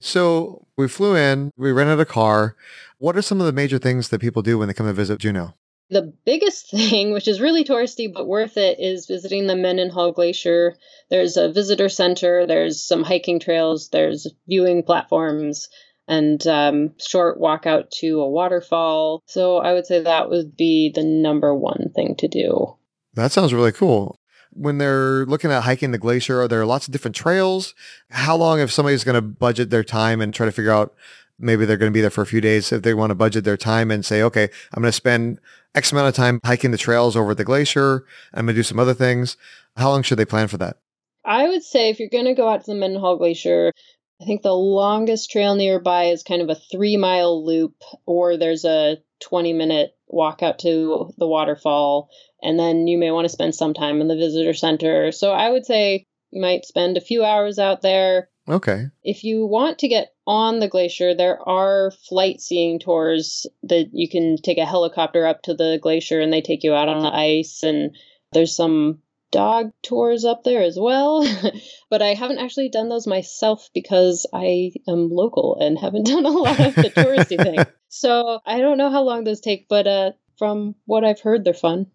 So 0.00 0.66
we 0.76 0.88
flew 0.88 1.16
in, 1.16 1.52
we 1.56 1.72
rented 1.72 2.00
a 2.00 2.04
car. 2.04 2.54
What 2.98 3.16
are 3.16 3.22
some 3.22 3.40
of 3.40 3.46
the 3.46 3.52
major 3.52 3.78
things 3.78 4.08
that 4.08 4.20
people 4.20 4.42
do 4.42 4.58
when 4.58 4.68
they 4.68 4.74
come 4.74 4.86
to 4.86 4.92
visit 4.92 5.20
Juneau? 5.20 5.54
The 5.90 6.12
biggest 6.24 6.70
thing, 6.70 7.12
which 7.12 7.28
is 7.28 7.40
really 7.40 7.64
touristy 7.64 8.12
but 8.12 8.26
worth 8.26 8.56
it, 8.56 8.78
is 8.80 9.06
visiting 9.06 9.46
the 9.46 9.56
Mendenhall 9.56 10.12
Glacier. 10.12 10.74
There's 11.10 11.36
a 11.36 11.50
visitor 11.50 11.88
center, 11.88 12.46
there's 12.46 12.80
some 12.80 13.02
hiking 13.02 13.40
trails, 13.40 13.88
there's 13.90 14.26
viewing 14.46 14.82
platforms, 14.82 15.68
and 16.06 16.44
um, 16.46 16.94
short 16.98 17.38
walk 17.38 17.66
out 17.66 17.90
to 17.90 18.20
a 18.20 18.28
waterfall. 18.28 19.22
So 19.26 19.58
I 19.58 19.74
would 19.74 19.86
say 19.86 20.00
that 20.02 20.30
would 20.30 20.56
be 20.56 20.90
the 20.94 21.04
number 21.04 21.54
one 21.54 21.90
thing 21.94 22.16
to 22.16 22.28
do. 22.28 22.74
That 23.14 23.32
sounds 23.32 23.54
really 23.54 23.72
cool. 23.72 24.18
When 24.50 24.78
they're 24.78 25.26
looking 25.26 25.52
at 25.52 25.62
hiking 25.62 25.90
the 25.90 25.98
glacier, 25.98 26.40
are 26.40 26.48
there 26.48 26.64
lots 26.64 26.86
of 26.86 26.92
different 26.92 27.14
trails? 27.14 27.74
How 28.10 28.36
long 28.36 28.60
if 28.60 28.72
somebody's 28.72 29.04
going 29.04 29.14
to 29.14 29.22
budget 29.22 29.70
their 29.70 29.84
time 29.84 30.20
and 30.20 30.32
try 30.32 30.46
to 30.46 30.52
figure 30.52 30.72
out 30.72 30.94
maybe 31.38 31.64
they're 31.64 31.76
going 31.76 31.92
to 31.92 31.96
be 31.96 32.00
there 32.00 32.10
for 32.10 32.22
a 32.22 32.26
few 32.26 32.40
days 32.40 32.72
if 32.72 32.82
they 32.82 32.94
want 32.94 33.10
to 33.10 33.14
budget 33.14 33.44
their 33.44 33.56
time 33.56 33.90
and 33.90 34.04
say, 34.04 34.22
okay, 34.22 34.48
I'm 34.74 34.82
going 34.82 34.88
to 34.88 34.92
spend 34.92 35.40
X 35.74 35.92
amount 35.92 36.08
of 36.08 36.14
time 36.14 36.40
hiking 36.44 36.70
the 36.70 36.78
trails 36.78 37.16
over 37.16 37.34
the 37.34 37.44
glacier. 37.44 38.04
I'm 38.34 38.46
going 38.46 38.54
to 38.54 38.58
do 38.58 38.64
some 38.64 38.78
other 38.78 38.94
things. 38.94 39.36
How 39.76 39.90
long 39.90 40.02
should 40.02 40.18
they 40.18 40.24
plan 40.24 40.48
for 40.48 40.58
that? 40.58 40.78
I 41.24 41.48
would 41.48 41.62
say 41.62 41.90
if 41.90 42.00
you're 42.00 42.08
going 42.08 42.24
to 42.24 42.34
go 42.34 42.48
out 42.48 42.64
to 42.64 42.72
the 42.72 42.78
Mendenhall 42.78 43.16
Glacier, 43.16 43.72
I 44.20 44.24
think 44.24 44.42
the 44.42 44.54
longest 44.54 45.30
trail 45.30 45.54
nearby 45.54 46.06
is 46.06 46.22
kind 46.22 46.42
of 46.42 46.48
a 46.48 46.60
three 46.72 46.96
mile 46.96 47.44
loop, 47.44 47.74
or 48.06 48.36
there's 48.36 48.64
a 48.64 48.98
20 49.20 49.52
minute 49.52 49.90
walk 50.06 50.42
out 50.42 50.58
to 50.60 51.12
the 51.18 51.26
waterfall. 51.26 52.08
And 52.42 52.58
then 52.58 52.86
you 52.86 52.98
may 52.98 53.10
want 53.10 53.26
to 53.26 53.32
spend 53.32 53.54
some 53.54 53.74
time 53.74 54.00
in 54.00 54.08
the 54.08 54.16
visitor 54.16 54.54
center. 54.54 55.12
So 55.12 55.32
I 55.32 55.50
would 55.50 55.66
say 55.66 56.06
you 56.30 56.40
might 56.40 56.64
spend 56.64 56.96
a 56.96 57.02
few 57.02 57.24
hours 57.24 57.58
out 57.58 57.82
there. 57.82 58.28
Okay. 58.48 58.86
If 59.04 59.24
you 59.24 59.46
want 59.46 59.78
to 59.80 59.88
get 59.88 60.14
on 60.26 60.60
the 60.60 60.68
glacier, 60.68 61.14
there 61.14 61.38
are 61.46 61.92
flight 62.08 62.40
seeing 62.40 62.78
tours 62.78 63.46
that 63.64 63.90
you 63.92 64.08
can 64.08 64.36
take 64.36 64.58
a 64.58 64.64
helicopter 64.64 65.26
up 65.26 65.42
to 65.42 65.54
the 65.54 65.78
glacier 65.82 66.20
and 66.20 66.32
they 66.32 66.40
take 66.40 66.64
you 66.64 66.74
out 66.74 66.88
on 66.88 67.02
the 67.02 67.14
ice. 67.14 67.62
And 67.62 67.96
there's 68.32 68.56
some 68.56 69.00
dog 69.30 69.72
tours 69.82 70.24
up 70.24 70.44
there 70.44 70.62
as 70.62 70.78
well. 70.80 71.26
but 71.90 72.02
I 72.02 72.14
haven't 72.14 72.38
actually 72.38 72.70
done 72.70 72.88
those 72.88 73.06
myself 73.06 73.68
because 73.74 74.26
I 74.32 74.72
am 74.88 75.10
local 75.10 75.58
and 75.60 75.78
haven't 75.78 76.06
done 76.06 76.24
a 76.24 76.30
lot 76.30 76.58
of 76.58 76.74
the 76.74 76.90
touristy 76.90 77.36
thing. 77.42 77.64
So 77.88 78.40
I 78.46 78.60
don't 78.60 78.78
know 78.78 78.90
how 78.90 79.02
long 79.02 79.24
those 79.24 79.40
take, 79.40 79.68
but 79.68 79.86
uh, 79.86 80.12
from 80.38 80.74
what 80.86 81.04
I've 81.04 81.20
heard, 81.20 81.44
they're 81.44 81.54
fun. 81.54 81.86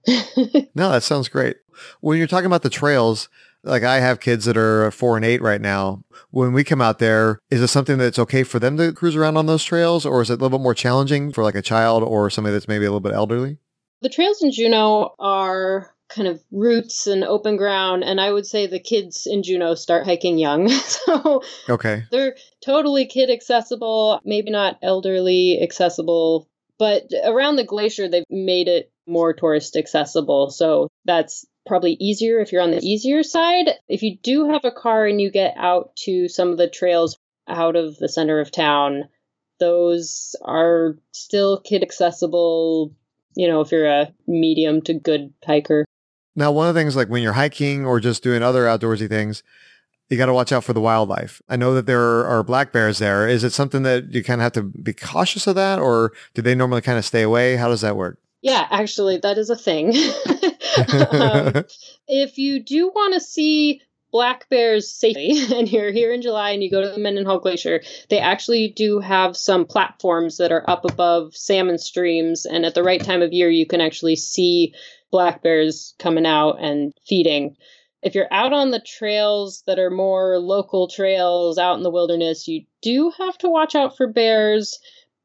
no, 0.75 0.91
that 0.91 1.03
sounds 1.03 1.29
great. 1.29 1.57
When 2.01 2.17
you're 2.17 2.27
talking 2.27 2.45
about 2.45 2.61
the 2.61 2.69
trails, 2.69 3.29
like 3.63 3.83
I 3.83 3.99
have 3.99 4.19
kids 4.19 4.45
that 4.45 4.57
are 4.57 4.91
four 4.91 5.15
and 5.15 5.25
eight 5.25 5.41
right 5.41 5.61
now. 5.61 6.03
When 6.31 6.53
we 6.53 6.63
come 6.63 6.81
out 6.81 6.99
there, 6.99 7.39
is 7.49 7.61
it 7.61 7.67
something 7.67 7.97
that's 7.97 8.19
okay 8.19 8.43
for 8.43 8.59
them 8.59 8.77
to 8.77 8.91
cruise 8.93 9.15
around 9.15 9.37
on 9.37 9.45
those 9.45 9.63
trails, 9.63 10.05
or 10.05 10.21
is 10.21 10.29
it 10.29 10.33
a 10.33 10.35
little 10.37 10.57
bit 10.57 10.63
more 10.63 10.73
challenging 10.73 11.31
for 11.31 11.43
like 11.43 11.55
a 11.55 11.61
child 11.61 12.03
or 12.03 12.29
somebody 12.29 12.53
that's 12.53 12.67
maybe 12.67 12.85
a 12.85 12.89
little 12.89 12.99
bit 12.99 13.13
elderly? 13.13 13.57
The 14.01 14.09
trails 14.09 14.43
in 14.43 14.51
Juneau 14.51 15.15
are 15.19 15.93
kind 16.09 16.27
of 16.27 16.43
roots 16.51 17.07
and 17.07 17.23
open 17.23 17.57
ground, 17.57 18.03
and 18.03 18.19
I 18.19 18.31
would 18.31 18.45
say 18.45 18.67
the 18.67 18.79
kids 18.79 19.25
in 19.25 19.43
Juneau 19.43 19.75
start 19.75 20.05
hiking 20.05 20.37
young. 20.37 20.67
so 20.69 21.41
okay, 21.69 22.03
they're 22.11 22.35
totally 22.63 23.05
kid 23.05 23.29
accessible, 23.29 24.19
maybe 24.25 24.51
not 24.51 24.77
elderly 24.81 25.59
accessible, 25.61 26.47
but 26.77 27.03
around 27.23 27.55
the 27.55 27.63
glacier 27.63 28.07
they've 28.09 28.25
made 28.29 28.67
it 28.67 28.91
more 29.07 29.33
tourist 29.33 29.75
accessible. 29.75 30.49
So 30.49 30.87
that's 31.05 31.45
probably 31.65 31.93
easier 31.99 32.39
if 32.39 32.51
you're 32.51 32.61
on 32.61 32.71
the 32.71 32.83
easier 32.83 33.23
side. 33.23 33.69
If 33.87 34.03
you 34.03 34.17
do 34.17 34.49
have 34.49 34.65
a 34.65 34.71
car 34.71 35.05
and 35.05 35.21
you 35.21 35.31
get 35.31 35.55
out 35.57 35.95
to 36.03 36.27
some 36.27 36.49
of 36.49 36.57
the 36.57 36.69
trails 36.69 37.17
out 37.47 37.75
of 37.75 37.97
the 37.97 38.09
center 38.09 38.39
of 38.39 38.51
town, 38.51 39.09
those 39.59 40.35
are 40.43 40.97
still 41.11 41.59
kid 41.59 41.83
accessible, 41.83 42.93
you 43.35 43.47
know, 43.47 43.61
if 43.61 43.71
you're 43.71 43.87
a 43.87 44.13
medium 44.27 44.81
to 44.83 44.93
good 44.93 45.33
hiker. 45.45 45.85
Now, 46.35 46.51
one 46.51 46.67
of 46.67 46.73
the 46.73 46.81
things 46.81 46.95
like 46.95 47.09
when 47.09 47.21
you're 47.21 47.33
hiking 47.33 47.85
or 47.85 47.99
just 47.99 48.23
doing 48.23 48.41
other 48.41 48.65
outdoorsy 48.65 49.07
things, 49.07 49.43
you 50.09 50.17
got 50.17 50.25
to 50.25 50.33
watch 50.33 50.51
out 50.51 50.63
for 50.63 50.73
the 50.73 50.81
wildlife. 50.81 51.41
I 51.47 51.55
know 51.55 51.73
that 51.75 51.85
there 51.85 52.25
are 52.25 52.43
black 52.43 52.71
bears 52.71 52.99
there. 52.99 53.27
Is 53.27 53.43
it 53.43 53.51
something 53.51 53.83
that 53.83 54.13
you 54.13 54.23
kind 54.23 54.41
of 54.41 54.43
have 54.43 54.53
to 54.53 54.63
be 54.63 54.93
cautious 54.93 55.47
of 55.47 55.55
that 55.55 55.79
or 55.79 56.11
do 56.33 56.41
they 56.41 56.55
normally 56.55 56.81
kind 56.81 56.97
of 56.97 57.05
stay 57.05 57.21
away? 57.21 57.55
How 57.55 57.69
does 57.69 57.81
that 57.81 57.95
work? 57.95 58.19
Yeah, 58.41 58.67
actually, 58.69 59.17
that 59.19 59.37
is 59.37 59.49
a 59.49 59.55
thing. 59.55 59.93
um, 60.77 61.65
if 62.07 62.37
you 62.37 62.63
do 62.63 62.87
want 62.87 63.13
to 63.13 63.19
see 63.19 63.81
black 64.13 64.47
bears 64.47 64.89
safely 64.89 65.43
and 65.57 65.69
you're 65.69 65.91
here 65.91 66.13
in 66.13 66.21
July 66.21 66.51
and 66.51 66.63
you 66.63 66.71
go 66.71 66.81
to 66.81 66.89
the 66.89 66.99
Mendenhall 66.99 67.39
Glacier, 67.39 67.81
they 68.09 68.19
actually 68.19 68.71
do 68.73 68.99
have 68.99 69.35
some 69.35 69.65
platforms 69.65 70.37
that 70.37 70.51
are 70.53 70.69
up 70.69 70.85
above 70.85 71.35
salmon 71.35 71.79
streams. 71.79 72.45
And 72.45 72.65
at 72.65 72.75
the 72.75 72.83
right 72.83 73.03
time 73.03 73.21
of 73.21 73.33
year, 73.33 73.49
you 73.49 73.65
can 73.65 73.81
actually 73.81 74.15
see 74.15 74.73
black 75.11 75.43
bears 75.43 75.95
coming 75.99 76.25
out 76.25 76.61
and 76.61 76.93
feeding. 77.05 77.55
If 78.03 78.15
you're 78.15 78.31
out 78.31 78.53
on 78.53 78.71
the 78.71 78.81
trails 78.85 79.63
that 79.65 79.79
are 79.79 79.89
more 79.89 80.37
local 80.37 80.87
trails 80.87 81.57
out 81.57 81.77
in 81.77 81.83
the 81.83 81.91
wilderness, 81.91 82.47
you 82.47 82.65
do 82.81 83.11
have 83.17 83.37
to 83.39 83.49
watch 83.49 83.75
out 83.75 83.97
for 83.97 84.07
bears. 84.07 84.77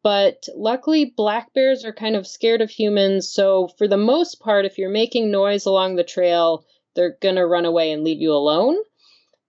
But 0.09 0.49
luckily, 0.57 1.13
black 1.15 1.53
bears 1.53 1.85
are 1.85 1.93
kind 1.93 2.17
of 2.17 2.27
scared 2.27 2.63
of 2.63 2.71
humans. 2.71 3.31
So, 3.31 3.69
for 3.77 3.87
the 3.87 3.99
most 3.99 4.41
part, 4.41 4.65
if 4.65 4.79
you're 4.79 4.89
making 4.89 5.31
noise 5.31 5.67
along 5.67 5.97
the 5.97 6.03
trail, 6.03 6.65
they're 6.97 7.19
going 7.21 7.35
to 7.35 7.45
run 7.45 7.67
away 7.67 7.93
and 7.93 8.03
leave 8.03 8.19
you 8.19 8.33
alone. 8.33 8.79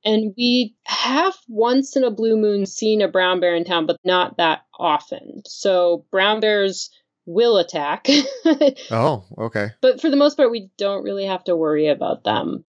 And 0.03 0.33
we 0.35 0.75
have 0.83 1.33
once 1.47 1.95
in 1.95 2.03
a 2.03 2.11
blue 2.11 2.35
moon 2.35 2.65
seen 2.65 3.01
a 3.01 3.07
brown 3.07 3.39
bear 3.39 3.55
in 3.55 3.63
town, 3.63 3.85
but 3.85 3.95
not 4.03 4.35
that 4.35 4.65
often. 4.77 5.43
So 5.45 6.05
brown 6.11 6.41
bears 6.41 6.89
will 7.25 7.55
attack. 7.55 8.07
oh, 8.91 9.23
okay. 9.37 9.69
But 9.79 10.01
for 10.01 10.09
the 10.09 10.17
most 10.17 10.35
part, 10.35 10.51
we 10.51 10.71
don't 10.77 11.05
really 11.05 11.25
have 11.25 11.45
to 11.45 11.55
worry 11.55 11.87
about 11.87 12.25
them. 12.25 12.65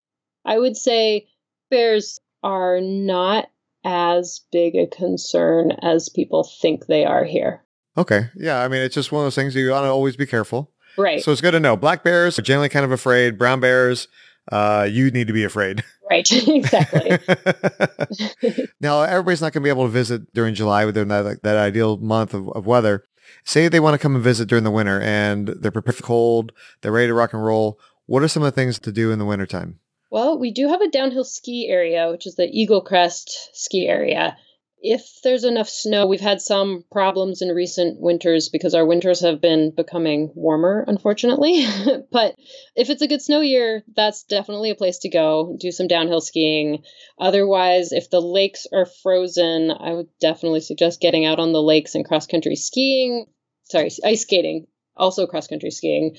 I 0.45 0.59
would 0.59 0.77
say 0.77 1.29
bears 1.71 2.19
are 2.43 2.81
not 2.81 3.47
as 3.85 4.41
big 4.51 4.75
a 4.75 4.89
concern 4.89 5.71
as 5.71 6.09
people 6.09 6.43
think 6.43 6.87
they 6.87 7.05
are 7.05 7.25
here. 7.25 7.63
Okay. 7.97 8.29
Yeah. 8.37 8.63
I 8.63 8.69
mean, 8.69 8.83
it's 8.83 8.95
just 8.95 9.13
one 9.13 9.23
of 9.23 9.27
those 9.27 9.35
things 9.35 9.55
you 9.55 9.69
got 9.69 9.83
to 9.83 9.89
always 9.89 10.17
be 10.17 10.27
careful. 10.27 10.73
Right. 10.99 11.23
So 11.23 11.33
it's 11.33 11.41
good 11.41 11.53
to 11.53 11.61
know. 11.61 11.77
Black 11.77 12.03
bears 12.03 12.39
are 12.39 12.43
generally 12.43 12.69
kind 12.69 12.85
of 12.85 12.93
afraid. 12.93 13.39
Brown 13.39 13.61
bears, 13.61 14.09
uh, 14.51 14.89
you 14.91 15.11
need 15.11 15.27
to 15.27 15.33
be 15.33 15.45
afraid. 15.45 15.85
Right, 16.09 16.31
exactly. 16.49 17.19
now, 18.81 19.03
everybody's 19.03 19.41
not 19.41 19.53
going 19.53 19.63
to 19.63 19.67
be 19.67 19.71
able 19.71 19.85
to 19.85 19.91
visit 19.91 20.33
during 20.33 20.55
July 20.55 20.85
within 20.85 21.09
that, 21.09 21.25
like, 21.25 21.43
that 21.43 21.57
ideal 21.57 21.97
month 21.99 22.33
of, 22.35 22.49
of 22.51 22.67
weather. 22.67 23.05
Say 23.45 23.69
they 23.69 23.81
want 23.81 23.95
to 23.95 23.99
come 23.99 24.15
and 24.15 24.25
visit 24.25 24.49
during 24.49 24.65
the 24.65 24.71
winter 24.71 25.01
and 25.01 25.49
they're 25.49 25.71
prepared 25.71 25.97
for 25.97 26.03
cold, 26.03 26.53
they're 26.81 26.93
ready 26.93 27.09
to 27.09 27.15
rock 27.15 27.33
and 27.33 27.45
roll. 27.45 27.79
What 28.07 28.23
are 28.23 28.29
some 28.29 28.43
of 28.43 28.47
the 28.47 28.61
things 28.61 28.79
to 28.81 28.93
do 28.93 29.11
in 29.11 29.19
the 29.19 29.25
wintertime? 29.25 29.81
Well, 30.11 30.39
we 30.39 30.53
do 30.53 30.69
have 30.69 30.81
a 30.81 30.89
downhill 30.89 31.25
ski 31.25 31.69
area, 31.69 32.09
which 32.11 32.27
is 32.27 32.37
the 32.37 32.47
Eaglecrest 32.47 33.29
ski 33.53 33.89
area 33.89 34.37
if 34.83 35.21
there's 35.25 35.45
enough 35.45 35.69
snow, 35.69 36.07
we've 36.07 36.21
had 36.21 36.41
some 36.41 36.85
problems 36.93 37.43
in 37.43 37.49
recent 37.49 38.01
winters 38.01 38.49
because 38.49 38.75
our 38.75 38.85
winters 38.87 39.21
have 39.21 39.41
been 39.41 39.73
becoming 39.75 40.31
warmer, 40.35 40.85
unfortunately. 40.87 41.67
but 42.13 42.35
if 42.75 42.91
it's 42.91 43.03
a 43.03 43.09
good 43.09 43.23
snow 43.23 43.41
year, 43.41 43.83
that's 43.95 44.25
definitely 44.25 44.71
a 44.71 44.77
place 44.77 44.99
to 44.99 45.09
go, 45.09 45.57
do 45.59 45.73
some 45.73 45.89
downhill 45.89 46.21
skiing. 46.21 46.83
Otherwise, 47.19 47.93
if 47.93 48.11
the 48.11 48.21
lakes 48.21 48.67
are 48.73 48.87
frozen, 49.03 49.71
I 49.71 49.93
would 49.93 50.09
definitely 50.21 50.61
suggest 50.61 51.01
getting 51.01 51.25
out 51.25 51.41
on 51.41 51.53
the 51.53 51.63
lakes 51.63 51.95
and 51.95 52.05
cross 52.05 52.27
country 52.27 52.57
skiing. 52.57 53.27
Sorry, 53.65 53.91
ice 54.05 54.23
skating, 54.23 54.67
also 54.97 55.27
cross 55.27 55.49
country 55.49 55.71
skiing. 55.71 56.17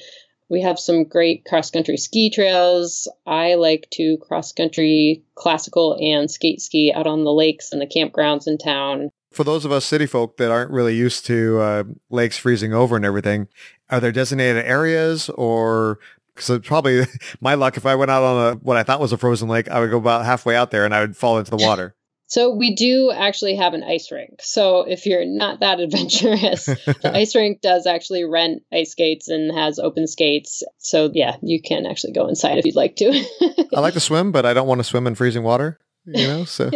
We 0.50 0.62
have 0.62 0.80
some 0.80 1.04
great 1.04 1.46
cross 1.46 1.70
country 1.72 1.98
ski 1.98 2.30
trails. 2.30 3.08
I 3.25 3.56
like 3.56 3.88
to 3.94 4.18
cross 4.18 4.54
country, 4.54 5.24
classical, 5.36 5.98
and 6.00 6.32
skate 6.32 6.62
ski 6.62 6.94
out 6.96 7.08
on 7.08 7.24
the 7.24 7.34
lakes 7.34 7.72
and 7.72 7.82
the 7.82 7.88
campgrounds 7.88 8.48
in 8.48 8.58
town. 8.58 9.10
For 9.32 9.44
those 9.44 9.66
of 9.66 9.72
us 9.72 9.86
city 9.86 10.06
folk 10.06 10.38
that 10.38 10.50
aren't 10.50 10.72
really 10.72 10.96
used 10.96 11.25
to 11.25 11.60
uh, 11.60 11.84
lakes 12.10 12.38
freezing 12.38 12.74
over 12.74 12.96
and 12.96 13.06
everything, 13.06 13.50
are 13.89 14.00
there 14.00 14.12
designated 14.12 14.66
areas 14.66 15.30
or 15.30 16.00
so 16.38 16.60
probably 16.60 17.06
my 17.42 17.56
luck 17.56 17.77
if 17.77 17.86
I 17.86 17.96
went 17.96 18.12
out 18.12 18.24
on 18.24 18.54
a 18.54 18.56
what 18.58 18.77
I 18.77 18.84
thought 18.84 19.00
was 19.00 19.12
a 19.12 19.18
frozen 19.18 19.50
lake, 19.50 19.70
I 19.70 19.80
would 19.80 19.92
go 19.92 19.98
about 19.98 20.25
halfway 20.25 20.56
out 20.56 20.72
there 20.72 20.86
and 20.86 20.94
I 20.96 21.01
would 21.01 21.18
fall 21.18 21.39
into 21.39 21.51
the 21.51 21.58
water. 21.58 21.94
So 22.27 22.53
we 22.53 22.75
do 22.75 23.10
actually 23.10 23.55
have 23.55 23.74
an 23.74 23.84
ice 23.84 24.12
rink. 24.12 24.41
So 24.41 24.81
if 24.81 25.05
you're 25.05 25.25
not 25.25 25.62
that 25.62 25.79
adventurous, 25.79 26.65
the 26.86 27.12
ice 27.13 27.34
rink 27.36 27.62
does 27.62 27.88
actually 27.88 28.25
rent 28.25 28.63
ice 28.72 28.91
skates 28.91 29.29
and 29.29 29.51
has 29.57 29.79
open 29.79 30.07
skates. 30.07 30.62
So 30.77 31.10
yeah, 31.13 31.38
you 31.41 31.62
can 31.62 31.86
actually 31.86 32.13
go 32.13 32.27
inside 32.27 32.57
if 32.57 32.65
you'd 32.65 32.75
like 32.75 32.98
to. 32.98 33.25
I 33.75 33.79
like 33.79 33.93
to 33.93 34.00
swim, 34.00 34.31
but 34.31 34.46
I 34.46 34.53
don't 34.53 34.67
want 34.67 34.79
to 34.79 34.84
swim 34.84 35.07
in 35.07 35.15
freezing 35.15 35.43
water. 35.43 35.79
You 36.10 36.25
know, 36.25 36.46
so 36.46 36.72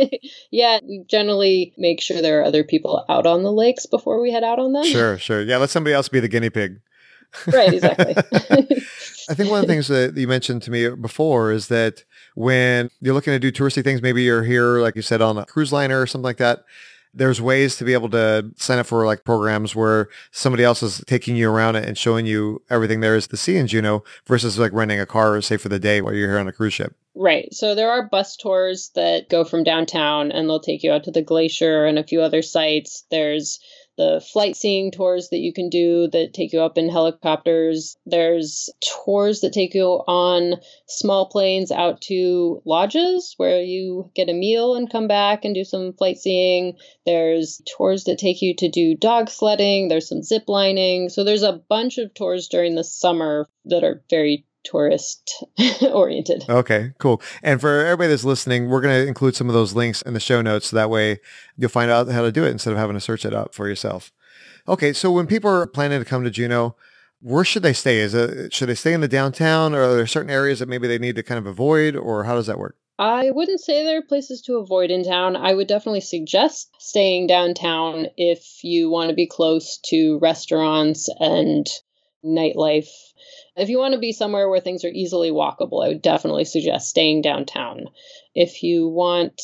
yeah, 0.51 0.79
we 0.83 1.05
generally 1.07 1.73
make 1.77 2.01
sure 2.01 2.21
there 2.21 2.41
are 2.41 2.43
other 2.43 2.65
people 2.65 3.05
out 3.07 3.25
on 3.25 3.43
the 3.43 3.51
lakes 3.51 3.85
before 3.85 4.21
we 4.21 4.29
head 4.29 4.43
out 4.43 4.59
on 4.59 4.73
them. 4.73 4.83
Sure, 4.83 5.17
sure. 5.17 5.41
Yeah, 5.41 5.55
let 5.55 5.69
somebody 5.69 5.93
else 5.93 6.09
be 6.09 6.19
the 6.19 6.27
guinea 6.27 6.49
pig. 6.49 6.81
right, 7.47 7.73
exactly. 7.73 8.13
I 9.29 9.33
think 9.33 9.49
one 9.49 9.61
of 9.61 9.67
the 9.67 9.73
things 9.73 9.87
that 9.87 10.17
you 10.17 10.27
mentioned 10.27 10.63
to 10.63 10.71
me 10.71 10.89
before 10.89 11.53
is 11.53 11.69
that 11.69 12.03
when 12.35 12.89
you're 13.01 13.13
looking 13.13 13.33
to 13.33 13.39
do 13.39 13.51
touristy 13.51 13.83
things, 13.83 14.01
maybe 14.01 14.23
you're 14.23 14.43
here, 14.43 14.79
like 14.79 14.95
you 14.95 15.01
said, 15.01 15.21
on 15.21 15.37
a 15.37 15.45
cruise 15.45 15.73
liner 15.73 16.01
or 16.01 16.07
something 16.07 16.23
like 16.23 16.37
that. 16.37 16.63
There's 17.13 17.41
ways 17.41 17.75
to 17.75 17.83
be 17.83 17.91
able 17.91 18.09
to 18.11 18.51
sign 18.55 18.79
up 18.79 18.85
for 18.85 19.05
like 19.05 19.25
programs 19.25 19.75
where 19.75 20.07
somebody 20.31 20.63
else 20.63 20.81
is 20.81 21.03
taking 21.07 21.35
you 21.35 21.51
around 21.51 21.75
it 21.75 21.85
and 21.85 21.97
showing 21.97 22.25
you 22.25 22.61
everything 22.69 23.01
there 23.01 23.17
is 23.17 23.27
to 23.27 23.37
see 23.37 23.57
in 23.57 23.67
Juneau 23.67 24.05
versus 24.25 24.57
like 24.57 24.71
renting 24.71 24.99
a 24.99 25.05
car, 25.05 25.41
say 25.41 25.57
for 25.57 25.67
the 25.67 25.79
day 25.79 26.01
while 26.01 26.13
you're 26.13 26.29
here 26.29 26.39
on 26.39 26.47
a 26.47 26.53
cruise 26.53 26.73
ship. 26.73 26.95
Right. 27.13 27.53
So 27.53 27.75
there 27.75 27.91
are 27.91 28.07
bus 28.07 28.37
tours 28.37 28.91
that 28.95 29.29
go 29.29 29.43
from 29.43 29.65
downtown 29.65 30.31
and 30.31 30.47
they'll 30.47 30.61
take 30.61 30.83
you 30.83 30.93
out 30.93 31.03
to 31.03 31.11
the 31.11 31.21
glacier 31.21 31.85
and 31.85 31.99
a 31.99 32.03
few 32.05 32.21
other 32.21 32.41
sites. 32.41 33.03
There's 33.11 33.59
the 33.97 34.25
flight 34.33 34.55
seeing 34.55 34.91
tours 34.91 35.29
that 35.29 35.39
you 35.39 35.53
can 35.53 35.69
do 35.69 36.07
that 36.07 36.33
take 36.33 36.53
you 36.53 36.61
up 36.61 36.77
in 36.77 36.89
helicopters. 36.89 37.95
There's 38.05 38.69
tours 39.05 39.41
that 39.41 39.53
take 39.53 39.73
you 39.73 39.85
on 39.85 40.55
small 40.87 41.27
planes 41.27 41.71
out 41.71 42.01
to 42.01 42.61
lodges 42.65 43.33
where 43.37 43.61
you 43.61 44.09
get 44.15 44.29
a 44.29 44.33
meal 44.33 44.75
and 44.75 44.89
come 44.89 45.07
back 45.07 45.45
and 45.45 45.53
do 45.53 45.63
some 45.63 45.93
flight 45.93 46.17
seeing. 46.17 46.77
There's 47.05 47.61
tours 47.77 48.05
that 48.05 48.17
take 48.17 48.41
you 48.41 48.55
to 48.55 48.69
do 48.69 48.95
dog 48.95 49.29
sledding. 49.29 49.87
There's 49.87 50.07
some 50.07 50.23
zip 50.23 50.43
lining. 50.47 51.09
So 51.09 51.23
there's 51.23 51.43
a 51.43 51.61
bunch 51.69 51.97
of 51.97 52.13
tours 52.13 52.47
during 52.47 52.75
the 52.75 52.83
summer 52.83 53.47
that 53.65 53.83
are 53.83 54.03
very 54.09 54.45
tourist 54.63 55.43
oriented. 55.91 56.45
Okay, 56.49 56.93
cool. 56.97 57.21
And 57.43 57.59
for 57.59 57.85
everybody 57.85 58.09
that's 58.09 58.23
listening, 58.23 58.69
we're 58.69 58.81
going 58.81 59.01
to 59.01 59.07
include 59.07 59.35
some 59.35 59.47
of 59.47 59.53
those 59.53 59.73
links 59.73 60.01
in 60.01 60.13
the 60.13 60.19
show 60.19 60.41
notes. 60.41 60.67
So 60.67 60.75
that 60.75 60.89
way 60.89 61.19
you'll 61.57 61.69
find 61.69 61.91
out 61.91 62.07
how 62.09 62.21
to 62.21 62.31
do 62.31 62.43
it 62.43 62.51
instead 62.51 62.73
of 62.73 62.79
having 62.79 62.95
to 62.95 63.01
search 63.01 63.25
it 63.25 63.33
up 63.33 63.53
for 63.53 63.67
yourself. 63.67 64.11
Okay, 64.67 64.93
so 64.93 65.11
when 65.11 65.27
people 65.27 65.49
are 65.49 65.65
planning 65.67 65.99
to 65.99 66.05
come 66.05 66.23
to 66.23 66.29
Juneau, 66.29 66.75
where 67.19 67.43
should 67.43 67.63
they 67.63 67.73
stay? 67.73 67.99
Is 67.99 68.13
it 68.13 68.53
should 68.53 68.69
they 68.69 68.75
stay 68.75 68.93
in 68.93 69.01
the 69.01 69.07
downtown, 69.07 69.73
or 69.73 69.83
are 69.83 69.95
there 69.95 70.07
certain 70.07 70.31
areas 70.31 70.59
that 70.59 70.69
maybe 70.69 70.87
they 70.87 70.97
need 70.97 71.15
to 71.15 71.23
kind 71.23 71.37
of 71.37 71.45
avoid, 71.45 71.95
or 71.95 72.23
how 72.23 72.35
does 72.35 72.47
that 72.47 72.59
work? 72.59 72.75
I 72.97 73.31
wouldn't 73.31 73.61
say 73.61 73.83
there 73.83 73.97
are 73.97 74.03
places 74.03 74.41
to 74.43 74.57
avoid 74.57 74.91
in 74.91 75.03
town. 75.03 75.35
I 75.35 75.53
would 75.53 75.67
definitely 75.67 76.01
suggest 76.01 76.69
staying 76.79 77.27
downtown 77.27 78.07
if 78.17 78.63
you 78.63 78.89
want 78.91 79.09
to 79.09 79.15
be 79.15 79.25
close 79.25 79.79
to 79.85 80.19
restaurants 80.19 81.09
and 81.19 81.67
nightlife 82.23 82.89
if 83.55 83.69
you 83.69 83.77
want 83.77 83.93
to 83.93 83.99
be 83.99 84.13
somewhere 84.13 84.49
where 84.49 84.59
things 84.59 84.83
are 84.85 84.89
easily 84.89 85.31
walkable, 85.31 85.83
I 85.83 85.89
would 85.89 86.01
definitely 86.01 86.45
suggest 86.45 86.89
staying 86.89 87.21
downtown. 87.21 87.87
If 88.33 88.63
you 88.63 88.87
want 88.87 89.41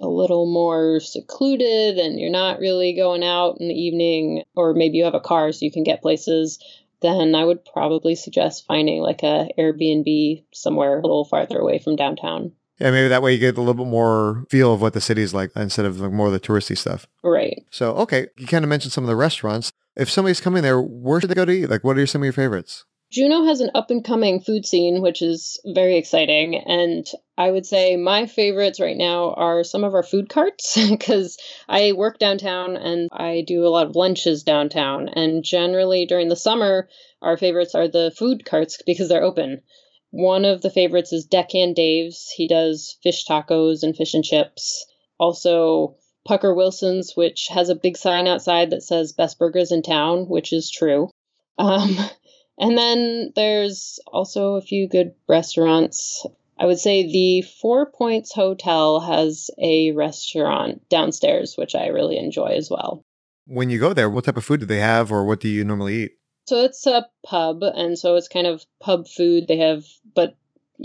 a 0.00 0.06
little 0.06 0.46
more 0.46 1.00
secluded 1.00 1.98
and 1.98 2.20
you're 2.20 2.30
not 2.30 2.60
really 2.60 2.94
going 2.94 3.24
out 3.24 3.56
in 3.60 3.68
the 3.68 3.74
evening, 3.74 4.44
or 4.54 4.74
maybe 4.74 4.98
you 4.98 5.04
have 5.04 5.14
a 5.14 5.20
car 5.20 5.50
so 5.52 5.64
you 5.64 5.72
can 5.72 5.82
get 5.82 6.02
places, 6.02 6.58
then 7.00 7.34
I 7.34 7.44
would 7.44 7.64
probably 7.64 8.14
suggest 8.14 8.66
finding 8.66 9.00
like 9.02 9.22
a 9.22 9.48
Airbnb 9.58 10.44
somewhere 10.52 10.98
a 10.98 11.02
little 11.02 11.24
farther 11.24 11.58
away 11.58 11.78
from 11.78 11.96
downtown. 11.96 12.52
Yeah, 12.78 12.92
maybe 12.92 13.08
that 13.08 13.22
way 13.22 13.32
you 13.32 13.40
get 13.40 13.56
a 13.56 13.60
little 13.60 13.74
bit 13.74 13.90
more 13.90 14.44
feel 14.50 14.72
of 14.72 14.80
what 14.80 14.92
the 14.92 15.00
city 15.00 15.22
is 15.22 15.34
like 15.34 15.50
instead 15.56 15.84
of 15.84 15.98
like 15.98 16.12
more 16.12 16.28
of 16.28 16.32
the 16.32 16.40
touristy 16.40 16.78
stuff. 16.78 17.06
Right. 17.24 17.64
So, 17.70 17.92
okay, 17.96 18.28
you 18.36 18.46
kind 18.46 18.64
of 18.64 18.68
mentioned 18.68 18.92
some 18.92 19.02
of 19.02 19.08
the 19.08 19.16
restaurants. 19.16 19.72
If 19.96 20.08
somebody's 20.08 20.40
coming 20.40 20.62
there, 20.62 20.80
where 20.80 21.20
should 21.20 21.30
they 21.30 21.34
go 21.34 21.44
to 21.44 21.50
eat? 21.50 21.68
Like, 21.68 21.82
what 21.82 21.98
are 21.98 22.06
some 22.06 22.22
of 22.22 22.26
your 22.26 22.32
favorites? 22.32 22.84
Juneau 23.10 23.44
has 23.44 23.62
an 23.62 23.70
up 23.74 23.90
and 23.90 24.04
coming 24.04 24.40
food 24.40 24.66
scene, 24.66 25.00
which 25.00 25.22
is 25.22 25.58
very 25.64 25.96
exciting. 25.96 26.56
And 26.56 27.06
I 27.38 27.50
would 27.50 27.64
say 27.64 27.96
my 27.96 28.26
favorites 28.26 28.80
right 28.80 28.96
now 28.96 29.32
are 29.32 29.64
some 29.64 29.82
of 29.82 29.94
our 29.94 30.02
food 30.02 30.28
carts 30.28 30.76
because 30.90 31.38
I 31.68 31.92
work 31.92 32.18
downtown 32.18 32.76
and 32.76 33.08
I 33.10 33.44
do 33.46 33.66
a 33.66 33.70
lot 33.70 33.86
of 33.86 33.96
lunches 33.96 34.42
downtown. 34.42 35.08
And 35.08 35.42
generally 35.42 36.04
during 36.04 36.28
the 36.28 36.36
summer, 36.36 36.88
our 37.22 37.38
favorites 37.38 37.74
are 37.74 37.88
the 37.88 38.12
food 38.14 38.44
carts 38.44 38.82
because 38.84 39.08
they're 39.08 39.22
open. 39.22 39.62
One 40.10 40.44
of 40.44 40.60
the 40.60 40.70
favorites 40.70 41.12
is 41.12 41.24
Deckhand 41.24 41.76
Dave's. 41.76 42.30
He 42.30 42.46
does 42.46 42.98
fish 43.02 43.24
tacos 43.24 43.82
and 43.82 43.96
fish 43.96 44.12
and 44.12 44.24
chips. 44.24 44.84
Also, 45.18 45.96
Pucker 46.26 46.54
Wilson's, 46.54 47.16
which 47.16 47.48
has 47.48 47.70
a 47.70 47.74
big 47.74 47.96
sign 47.96 48.26
outside 48.26 48.70
that 48.70 48.82
says 48.82 49.12
best 49.12 49.38
burgers 49.38 49.72
in 49.72 49.80
town, 49.80 50.28
which 50.28 50.52
is 50.52 50.70
true. 50.70 51.10
Um, 51.58 51.96
and 52.58 52.76
then 52.76 53.32
there's 53.34 54.00
also 54.06 54.54
a 54.54 54.62
few 54.62 54.88
good 54.88 55.14
restaurants. 55.28 56.26
I 56.58 56.66
would 56.66 56.78
say 56.78 57.04
the 57.04 57.42
Four 57.42 57.90
Points 57.90 58.32
Hotel 58.32 59.00
has 59.00 59.50
a 59.58 59.92
restaurant 59.92 60.88
downstairs, 60.88 61.56
which 61.56 61.74
I 61.74 61.86
really 61.88 62.18
enjoy 62.18 62.56
as 62.56 62.68
well. 62.68 63.02
When 63.46 63.70
you 63.70 63.78
go 63.78 63.92
there, 63.92 64.10
what 64.10 64.24
type 64.24 64.36
of 64.36 64.44
food 64.44 64.60
do 64.60 64.66
they 64.66 64.80
have, 64.80 65.12
or 65.12 65.24
what 65.24 65.40
do 65.40 65.48
you 65.48 65.64
normally 65.64 66.04
eat? 66.04 66.12
So 66.46 66.64
it's 66.64 66.86
a 66.86 67.06
pub, 67.24 67.62
and 67.62 67.98
so 67.98 68.16
it's 68.16 68.28
kind 68.28 68.46
of 68.46 68.64
pub 68.80 69.06
food. 69.06 69.46
They 69.46 69.58
have, 69.58 69.84
but 70.14 70.36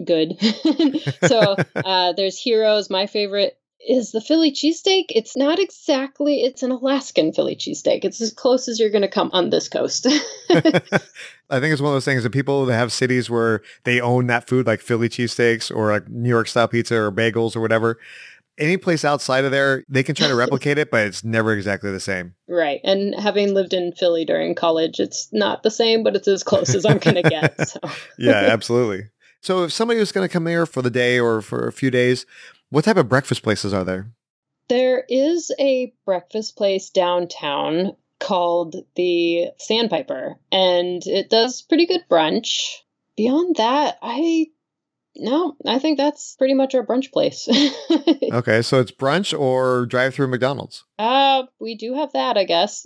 good. 0.05 0.37
so 1.25 1.55
uh, 1.75 2.13
there's 2.13 2.37
Heroes. 2.37 2.89
My 2.89 3.07
favorite 3.07 3.57
is 3.87 4.11
the 4.11 4.21
Philly 4.21 4.51
cheesesteak. 4.51 5.05
It's 5.09 5.35
not 5.35 5.59
exactly, 5.59 6.43
it's 6.43 6.63
an 6.63 6.71
Alaskan 6.71 7.33
Philly 7.33 7.55
cheesesteak. 7.55 8.03
It's 8.03 8.21
as 8.21 8.31
close 8.31 8.67
as 8.67 8.79
you're 8.79 8.89
going 8.89 9.01
to 9.03 9.07
come 9.07 9.29
on 9.33 9.49
this 9.49 9.67
coast. 9.67 10.07
I 10.49 11.59
think 11.59 11.71
it's 11.71 11.81
one 11.81 11.89
of 11.89 11.95
those 11.95 12.05
things 12.05 12.23
that 12.23 12.31
people 12.31 12.65
that 12.65 12.77
have 12.77 12.91
cities 12.91 13.29
where 13.29 13.61
they 13.83 13.99
own 13.99 14.27
that 14.27 14.47
food, 14.47 14.65
like 14.65 14.81
Philly 14.81 15.09
cheesesteaks 15.09 15.75
or 15.75 15.91
like 15.91 16.09
New 16.09 16.29
York 16.29 16.47
style 16.47 16.67
pizza 16.67 16.95
or 16.95 17.11
bagels 17.11 17.55
or 17.55 17.61
whatever. 17.61 17.99
Any 18.57 18.77
place 18.77 19.03
outside 19.03 19.45
of 19.45 19.51
there, 19.51 19.83
they 19.89 20.03
can 20.03 20.15
try 20.15 20.27
to 20.27 20.35
replicate 20.43 20.77
it, 20.77 20.91
but 20.91 21.07
it's 21.07 21.23
never 21.23 21.53
exactly 21.53 21.91
the 21.91 21.99
same. 21.99 22.35
Right. 22.47 22.81
And 22.83 23.15
having 23.15 23.53
lived 23.53 23.73
in 23.73 23.93
Philly 23.93 24.25
during 24.25 24.55
college, 24.55 24.99
it's 24.99 25.27
not 25.31 25.63
the 25.63 25.71
same, 25.71 26.03
but 26.03 26.15
it's 26.15 26.27
as 26.27 26.43
close 26.43 26.73
as 26.75 26.85
I'm 26.85 26.99
going 26.99 27.15
to 27.15 27.23
get. 27.23 27.53
So. 27.67 27.79
yeah, 28.17 28.33
absolutely. 28.33 29.09
So 29.41 29.65
if 29.65 29.73
somebody 29.73 29.99
was 29.99 30.11
going 30.11 30.27
to 30.27 30.31
come 30.31 30.47
here 30.47 30.65
for 30.65 30.81
the 30.81 30.89
day 30.89 31.19
or 31.19 31.41
for 31.41 31.67
a 31.67 31.71
few 31.73 31.91
days, 31.91 32.25
what 32.73 32.85
type 32.85 32.97
of 32.97 33.07
breakfast 33.07 33.43
places 33.43 33.71
are 33.71 33.83
there? 33.83 34.09
There 34.67 35.05
is 35.07 35.51
a 35.59 35.93
breakfast 36.05 36.57
place 36.57 36.89
downtown 36.89 37.95
called 38.19 38.75
the 38.95 39.49
Sandpiper, 39.59 40.37
and 40.51 41.05
it 41.05 41.29
does 41.29 41.61
pretty 41.61 41.85
good 41.85 42.03
brunch. 42.09 42.77
Beyond 43.15 43.57
that, 43.57 43.99
I 44.01 44.47
no, 45.15 45.55
I 45.67 45.77
think 45.77 45.99
that's 45.99 46.35
pretty 46.35 46.55
much 46.55 46.73
our 46.73 46.83
brunch 46.83 47.11
place. 47.11 47.47
okay, 48.31 48.63
so 48.63 48.79
it's 48.79 48.91
brunch 48.91 49.39
or 49.39 49.85
drive-through 49.85 50.29
McDonald's. 50.29 50.83
Uh, 50.97 51.43
we 51.59 51.75
do 51.75 51.93
have 51.93 52.13
that, 52.13 52.37
I 52.37 52.45
guess. 52.45 52.83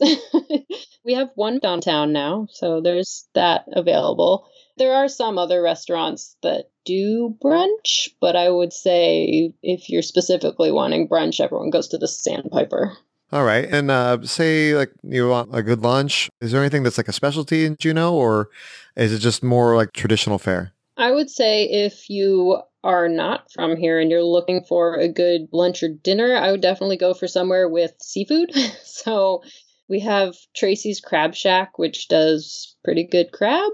we 1.05 1.13
have 1.13 1.29
one 1.35 1.59
downtown 1.59 2.11
now, 2.11 2.49
so 2.51 2.81
there's 2.81 3.29
that 3.35 3.63
available. 3.71 4.49
There 4.77 4.93
are 4.93 5.07
some 5.07 5.37
other 5.37 5.61
restaurants 5.61 6.35
that 6.43 6.69
do 6.85 7.35
brunch, 7.43 8.09
but 8.21 8.35
I 8.35 8.49
would 8.49 8.71
say 8.71 9.51
if 9.61 9.89
you're 9.89 10.01
specifically 10.01 10.71
wanting 10.71 11.09
brunch, 11.09 11.39
everyone 11.39 11.69
goes 11.69 11.89
to 11.89 11.97
the 11.97 12.07
Sandpiper. 12.07 12.97
All 13.31 13.43
right. 13.43 13.65
And 13.65 13.91
uh, 13.91 14.21
say 14.23 14.73
like 14.75 14.91
you 15.03 15.27
want 15.27 15.53
a 15.53 15.61
good 15.61 15.81
lunch. 15.81 16.29
Is 16.39 16.51
there 16.51 16.61
anything 16.61 16.83
that's 16.83 16.97
like 16.97 17.09
a 17.09 17.13
specialty 17.13 17.65
in 17.65 17.75
Juneau 17.77 18.13
or 18.13 18.49
is 18.95 19.11
it 19.11 19.19
just 19.19 19.43
more 19.43 19.75
like 19.75 19.91
traditional 19.91 20.39
fare? 20.39 20.71
I 20.95 21.11
would 21.11 21.29
say 21.29 21.65
if 21.65 22.09
you 22.09 22.61
are 22.83 23.09
not 23.09 23.51
from 23.51 23.75
here 23.75 23.99
and 23.99 24.09
you're 24.09 24.23
looking 24.23 24.63
for 24.63 24.95
a 24.95 25.09
good 25.09 25.49
lunch 25.51 25.83
or 25.83 25.89
dinner, 25.89 26.35
I 26.35 26.51
would 26.51 26.61
definitely 26.61 26.97
go 26.97 27.13
for 27.13 27.27
somewhere 27.27 27.67
with 27.67 27.91
seafood. 28.01 28.55
so 28.83 29.43
we 29.89 29.99
have 30.01 30.35
Tracy's 30.55 31.01
Crab 31.01 31.35
Shack, 31.35 31.77
which 31.77 32.07
does 32.07 32.75
pretty 32.83 33.03
good 33.03 33.31
crab 33.31 33.71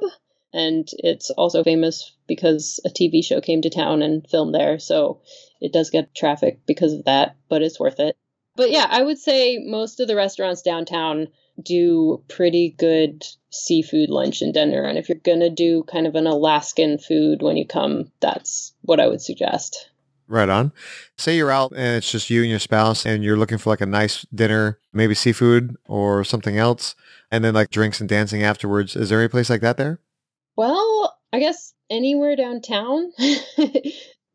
and 0.53 0.87
it's 0.99 1.29
also 1.31 1.63
famous 1.63 2.13
because 2.27 2.79
a 2.85 2.89
TV 2.89 3.23
show 3.23 3.41
came 3.41 3.61
to 3.61 3.69
town 3.69 4.01
and 4.01 4.27
filmed 4.29 4.53
there, 4.53 4.79
so 4.79 5.21
it 5.59 5.73
does 5.73 5.89
get 5.89 6.15
traffic 6.15 6.59
because 6.65 6.93
of 6.93 7.05
that, 7.05 7.35
but 7.49 7.61
it's 7.61 7.79
worth 7.79 7.99
it. 7.99 8.15
But 8.55 8.71
yeah, 8.71 8.87
I 8.89 9.01
would 9.01 9.17
say 9.17 9.59
most 9.65 9.99
of 9.99 10.07
the 10.07 10.15
restaurants 10.15 10.61
downtown 10.61 11.27
do 11.61 12.23
pretty 12.29 12.75
good 12.77 13.23
seafood 13.51 14.09
lunch 14.09 14.41
and 14.41 14.53
dinner. 14.53 14.83
And 14.83 14.97
if 14.97 15.09
you're 15.09 15.17
going 15.17 15.39
to 15.39 15.49
do 15.49 15.83
kind 15.83 16.07
of 16.07 16.15
an 16.15 16.27
Alaskan 16.27 16.97
food 16.97 17.41
when 17.41 17.57
you 17.57 17.65
come, 17.65 18.11
that's 18.19 18.73
what 18.81 18.99
I 18.99 19.07
would 19.07 19.21
suggest. 19.21 19.89
Right 20.27 20.49
on. 20.49 20.71
Say 21.17 21.35
you're 21.35 21.51
out 21.51 21.73
and 21.75 21.97
it's 21.97 22.11
just 22.11 22.29
you 22.29 22.41
and 22.41 22.49
your 22.49 22.59
spouse 22.59 23.05
and 23.05 23.23
you're 23.23 23.37
looking 23.37 23.57
for 23.57 23.69
like 23.69 23.81
a 23.81 23.85
nice 23.85 24.25
dinner, 24.33 24.79
maybe 24.91 25.13
seafood 25.13 25.75
or 25.85 26.23
something 26.23 26.57
else, 26.57 26.95
and 27.29 27.43
then 27.43 27.53
like 27.53 27.69
drinks 27.69 27.99
and 27.99 28.09
dancing 28.09 28.41
afterwards. 28.41 28.95
Is 28.95 29.09
there 29.09 29.19
any 29.19 29.27
place 29.27 29.49
like 29.49 29.61
that 29.61 29.77
there? 29.77 29.99
Well, 30.55 31.17
I 31.31 31.39
guess 31.39 31.73
anywhere 31.89 32.35
downtown. 32.35 33.11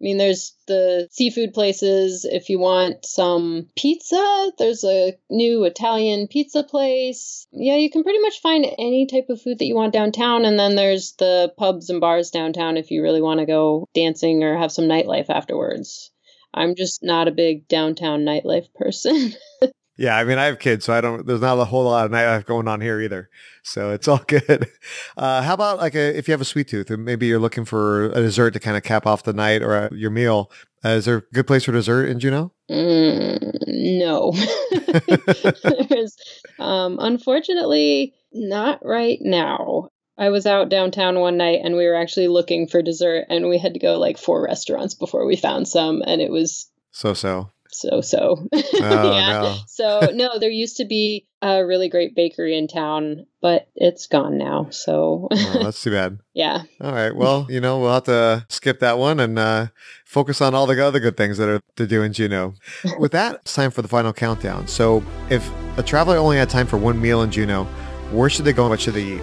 I 0.00 0.04
mean, 0.04 0.16
there's 0.16 0.54
the 0.68 1.08
seafood 1.10 1.54
places. 1.54 2.24
If 2.24 2.50
you 2.50 2.60
want 2.60 3.04
some 3.04 3.68
pizza, 3.76 4.52
there's 4.58 4.84
a 4.84 5.14
new 5.28 5.64
Italian 5.64 6.28
pizza 6.28 6.62
place. 6.62 7.46
Yeah, 7.50 7.76
you 7.76 7.90
can 7.90 8.04
pretty 8.04 8.20
much 8.20 8.40
find 8.40 8.64
any 8.78 9.06
type 9.06 9.26
of 9.28 9.42
food 9.42 9.58
that 9.58 9.64
you 9.64 9.74
want 9.74 9.92
downtown. 9.92 10.44
And 10.44 10.58
then 10.58 10.76
there's 10.76 11.14
the 11.18 11.52
pubs 11.56 11.90
and 11.90 12.00
bars 12.00 12.30
downtown 12.30 12.76
if 12.76 12.92
you 12.92 13.02
really 13.02 13.22
want 13.22 13.40
to 13.40 13.46
go 13.46 13.86
dancing 13.92 14.44
or 14.44 14.56
have 14.56 14.70
some 14.70 14.84
nightlife 14.84 15.30
afterwards. 15.30 16.12
I'm 16.54 16.76
just 16.76 17.02
not 17.02 17.26
a 17.26 17.32
big 17.32 17.66
downtown 17.66 18.20
nightlife 18.20 18.72
person. 18.74 19.32
Yeah, 19.98 20.16
I 20.16 20.22
mean, 20.22 20.38
I 20.38 20.44
have 20.44 20.60
kids, 20.60 20.84
so 20.84 20.92
I 20.92 21.00
don't. 21.00 21.26
There's 21.26 21.40
not 21.40 21.58
a 21.58 21.64
whole 21.64 21.84
lot 21.84 22.06
of 22.06 22.12
nightlife 22.12 22.46
going 22.46 22.68
on 22.68 22.80
here 22.80 23.00
either, 23.00 23.28
so 23.64 23.90
it's 23.90 24.06
all 24.06 24.18
good. 24.26 24.70
Uh, 25.16 25.42
how 25.42 25.54
about 25.54 25.78
like 25.78 25.96
a, 25.96 26.16
if 26.16 26.28
you 26.28 26.32
have 26.32 26.40
a 26.40 26.46
sweet 26.46 26.68
tooth, 26.68 26.88
and 26.90 27.04
maybe 27.04 27.26
you're 27.26 27.40
looking 27.40 27.64
for 27.64 28.06
a 28.12 28.20
dessert 28.20 28.52
to 28.52 28.60
kind 28.60 28.76
of 28.76 28.84
cap 28.84 29.06
off 29.06 29.24
the 29.24 29.32
night 29.32 29.60
or 29.60 29.74
a, 29.74 29.94
your 29.94 30.12
meal? 30.12 30.52
Uh, 30.84 30.90
is 30.90 31.06
there 31.06 31.16
a 31.16 31.22
good 31.34 31.48
place 31.48 31.64
for 31.64 31.72
dessert 31.72 32.06
in 32.06 32.20
Juneau? 32.20 32.52
Mm, 32.70 33.54
no, 33.66 34.32
there's 35.88 36.16
um, 36.60 36.98
unfortunately 37.00 38.14
not 38.32 38.78
right 38.86 39.18
now. 39.20 39.88
I 40.16 40.30
was 40.30 40.46
out 40.46 40.68
downtown 40.68 41.18
one 41.18 41.36
night 41.36 41.60
and 41.62 41.76
we 41.76 41.86
were 41.86 41.94
actually 41.94 42.28
looking 42.28 42.68
for 42.68 42.82
dessert, 42.82 43.26
and 43.30 43.48
we 43.48 43.58
had 43.58 43.74
to 43.74 43.80
go 43.80 43.98
like 43.98 44.16
four 44.16 44.44
restaurants 44.44 44.94
before 44.94 45.26
we 45.26 45.34
found 45.34 45.66
some, 45.66 46.02
and 46.06 46.20
it 46.20 46.30
was 46.30 46.70
so 46.92 47.14
so 47.14 47.50
so 47.70 48.00
so. 48.00 48.48
Oh, 48.80 49.12
yeah. 49.12 49.30
No. 49.30 49.56
so 49.66 50.10
no, 50.14 50.38
there 50.38 50.50
used 50.50 50.76
to 50.76 50.84
be 50.84 51.26
a 51.42 51.64
really 51.64 51.88
great 51.88 52.14
bakery 52.14 52.56
in 52.56 52.68
town, 52.68 53.26
but 53.40 53.68
it's 53.74 54.06
gone 54.06 54.38
now. 54.38 54.68
So 54.70 55.28
oh, 55.30 55.60
that's 55.62 55.82
too 55.82 55.90
bad. 55.90 56.18
yeah. 56.34 56.62
All 56.80 56.92
right. 56.92 57.14
Well, 57.14 57.46
you 57.48 57.60
know, 57.60 57.80
we'll 57.80 57.94
have 57.94 58.04
to 58.04 58.46
skip 58.48 58.80
that 58.80 58.98
one 58.98 59.20
and 59.20 59.38
uh, 59.38 59.66
focus 60.04 60.40
on 60.40 60.54
all 60.54 60.66
the 60.66 60.84
other 60.84 61.00
good 61.00 61.16
things 61.16 61.38
that 61.38 61.48
are 61.48 61.60
to 61.76 61.86
do 61.86 62.02
in 62.02 62.12
Juneau. 62.12 62.54
With 62.98 63.12
that, 63.12 63.36
it's 63.36 63.54
time 63.54 63.70
for 63.70 63.82
the 63.82 63.88
final 63.88 64.12
countdown. 64.12 64.68
So 64.68 65.02
if 65.28 65.48
a 65.76 65.82
traveler 65.82 66.16
only 66.16 66.36
had 66.36 66.50
time 66.50 66.66
for 66.66 66.76
one 66.76 67.00
meal 67.00 67.22
in 67.22 67.30
Juneau, 67.30 67.64
where 68.10 68.30
should 68.30 68.44
they 68.44 68.52
go 68.52 68.64
and 68.64 68.70
what 68.70 68.80
should 68.80 68.94
they 68.94 69.04
eat? 69.04 69.22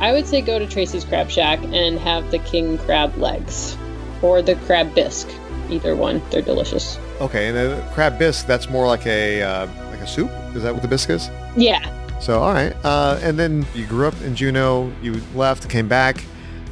I 0.00 0.12
would 0.12 0.26
say 0.26 0.40
go 0.40 0.58
to 0.58 0.66
Tracy's 0.66 1.04
Crab 1.04 1.30
Shack 1.30 1.60
and 1.64 1.98
have 1.98 2.30
the 2.30 2.38
king 2.40 2.78
crab 2.78 3.16
legs 3.16 3.76
or 4.22 4.42
the 4.42 4.54
crab 4.66 4.94
bisque. 4.94 5.28
Either 5.70 5.96
one, 5.96 6.22
they're 6.30 6.42
delicious. 6.42 6.98
Okay, 7.20 7.48
and 7.48 7.56
the 7.56 7.84
crab 7.94 8.18
bisque, 8.18 8.46
that's 8.46 8.70
more 8.70 8.86
like 8.86 9.06
a 9.06 9.42
uh, 9.42 9.66
like 9.90 10.00
a 10.00 10.06
soup. 10.06 10.30
Is 10.54 10.62
that 10.62 10.72
what 10.72 10.82
the 10.82 10.88
bisque 10.88 11.10
is? 11.10 11.30
Yeah. 11.56 11.82
So 12.20 12.40
all 12.40 12.52
right, 12.52 12.74
uh, 12.84 13.18
and 13.22 13.38
then 13.38 13.66
you 13.74 13.86
grew 13.86 14.06
up 14.06 14.20
in 14.22 14.34
Juneau. 14.34 14.92
You 15.02 15.20
left, 15.34 15.68
came 15.68 15.88
back. 15.88 16.24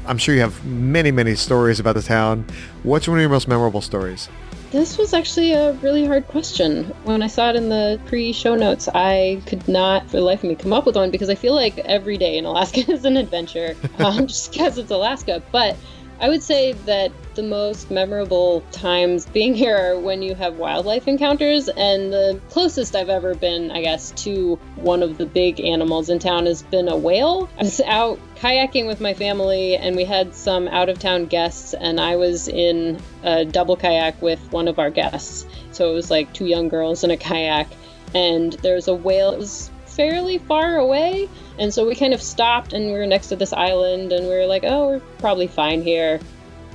I'm 0.06 0.18
sure 0.18 0.34
you 0.34 0.40
have 0.40 0.64
many, 0.64 1.10
many 1.10 1.34
stories 1.34 1.80
about 1.80 1.96
the 1.96 2.02
town. 2.02 2.44
What's 2.84 3.08
one 3.08 3.18
of 3.18 3.20
your 3.20 3.30
most 3.30 3.48
memorable 3.48 3.80
stories? 3.80 4.28
This 4.70 4.98
was 4.98 5.14
actually 5.14 5.52
a 5.52 5.72
really 5.74 6.04
hard 6.04 6.26
question. 6.26 6.84
When 7.04 7.22
I 7.22 7.28
saw 7.28 7.50
it 7.50 7.56
in 7.56 7.68
the 7.68 8.00
pre 8.06 8.32
show 8.32 8.54
notes, 8.54 8.88
I 8.94 9.40
could 9.46 9.66
not 9.68 10.10
for 10.10 10.16
the 10.16 10.22
life 10.22 10.42
of 10.42 10.48
me 10.48 10.54
come 10.54 10.72
up 10.72 10.86
with 10.86 10.96
one 10.96 11.10
because 11.10 11.30
I 11.30 11.34
feel 11.34 11.54
like 11.54 11.78
every 11.78 12.18
day 12.18 12.36
in 12.36 12.44
Alaska 12.44 12.80
is 12.92 13.04
an 13.04 13.16
adventure, 13.16 13.76
um, 13.98 14.26
just 14.26 14.52
because 14.52 14.78
it's 14.78 14.90
Alaska. 14.90 15.42
But 15.52 15.76
I 16.18 16.30
would 16.30 16.42
say 16.42 16.72
that 16.72 17.12
the 17.34 17.42
most 17.42 17.90
memorable 17.90 18.62
times 18.72 19.26
being 19.26 19.54
here 19.54 19.76
are 19.76 19.98
when 19.98 20.22
you 20.22 20.34
have 20.34 20.56
wildlife 20.56 21.06
encounters, 21.06 21.68
and 21.68 22.10
the 22.10 22.40
closest 22.48 22.96
I've 22.96 23.10
ever 23.10 23.34
been, 23.34 23.70
I 23.70 23.82
guess, 23.82 24.12
to 24.22 24.56
one 24.76 25.02
of 25.02 25.18
the 25.18 25.26
big 25.26 25.60
animals 25.60 26.08
in 26.08 26.18
town 26.18 26.46
has 26.46 26.62
been 26.62 26.88
a 26.88 26.96
whale. 26.96 27.50
I 27.60 27.64
was 27.64 27.80
out 27.82 28.18
kayaking 28.36 28.86
with 28.86 29.00
my 29.00 29.12
family, 29.12 29.76
and 29.76 29.94
we 29.94 30.04
had 30.04 30.34
some 30.34 30.68
out 30.68 30.88
of 30.88 30.98
town 30.98 31.26
guests, 31.26 31.74
and 31.74 32.00
I 32.00 32.16
was 32.16 32.48
in 32.48 32.98
a 33.22 33.44
double 33.44 33.76
kayak 33.76 34.20
with 34.22 34.40
one 34.50 34.68
of 34.68 34.78
our 34.78 34.90
guests. 34.90 35.46
So 35.72 35.90
it 35.90 35.94
was 35.94 36.10
like 36.10 36.32
two 36.32 36.46
young 36.46 36.70
girls 36.70 37.04
in 37.04 37.10
a 37.10 37.18
kayak, 37.18 37.68
and 38.14 38.54
there 38.54 38.76
was 38.76 38.88
a 38.88 38.94
whale. 38.94 39.32
It 39.32 39.38
was 39.38 39.70
fairly 39.96 40.38
far 40.38 40.76
away. 40.76 41.28
And 41.58 41.72
so 41.72 41.86
we 41.86 41.94
kind 41.94 42.12
of 42.12 42.22
stopped 42.22 42.72
and 42.72 42.86
we 42.86 42.92
were 42.92 43.06
next 43.06 43.28
to 43.28 43.36
this 43.36 43.52
island 43.52 44.12
and 44.12 44.28
we 44.28 44.34
were 44.34 44.46
like, 44.46 44.62
oh, 44.64 44.88
we're 44.88 45.00
probably 45.18 45.46
fine 45.46 45.82
here. 45.82 46.20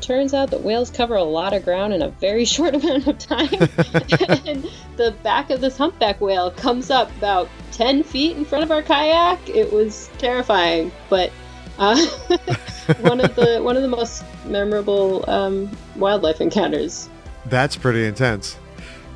Turns 0.01 0.33
out 0.33 0.49
that 0.49 0.61
whales 0.63 0.89
cover 0.89 1.15
a 1.15 1.23
lot 1.23 1.53
of 1.53 1.63
ground 1.63 1.93
in 1.93 2.01
a 2.01 2.09
very 2.09 2.43
short 2.55 2.73
amount 2.73 3.07
of 3.07 3.19
time. 3.19 3.53
and 4.47 4.67
the 4.97 5.15
back 5.21 5.51
of 5.51 5.61
this 5.61 5.77
humpback 5.77 6.19
whale 6.19 6.49
comes 6.51 6.89
up 6.89 7.15
about 7.17 7.47
10 7.73 8.03
feet 8.03 8.35
in 8.35 8.43
front 8.43 8.63
of 8.63 8.71
our 8.71 8.81
kayak. 8.81 9.47
It 9.47 9.71
was 9.71 10.09
terrifying, 10.17 10.91
but 11.09 11.31
uh, 11.77 11.95
one 13.01 13.21
of 13.21 13.35
the 13.35 13.59
one 13.63 13.75
of 13.75 13.81
the 13.81 13.87
most 13.87 14.23
memorable 14.45 15.27
um, 15.29 15.69
wildlife 15.95 16.41
encounters. 16.41 17.07
That's 17.45 17.75
pretty 17.75 18.05
intense. 18.05 18.57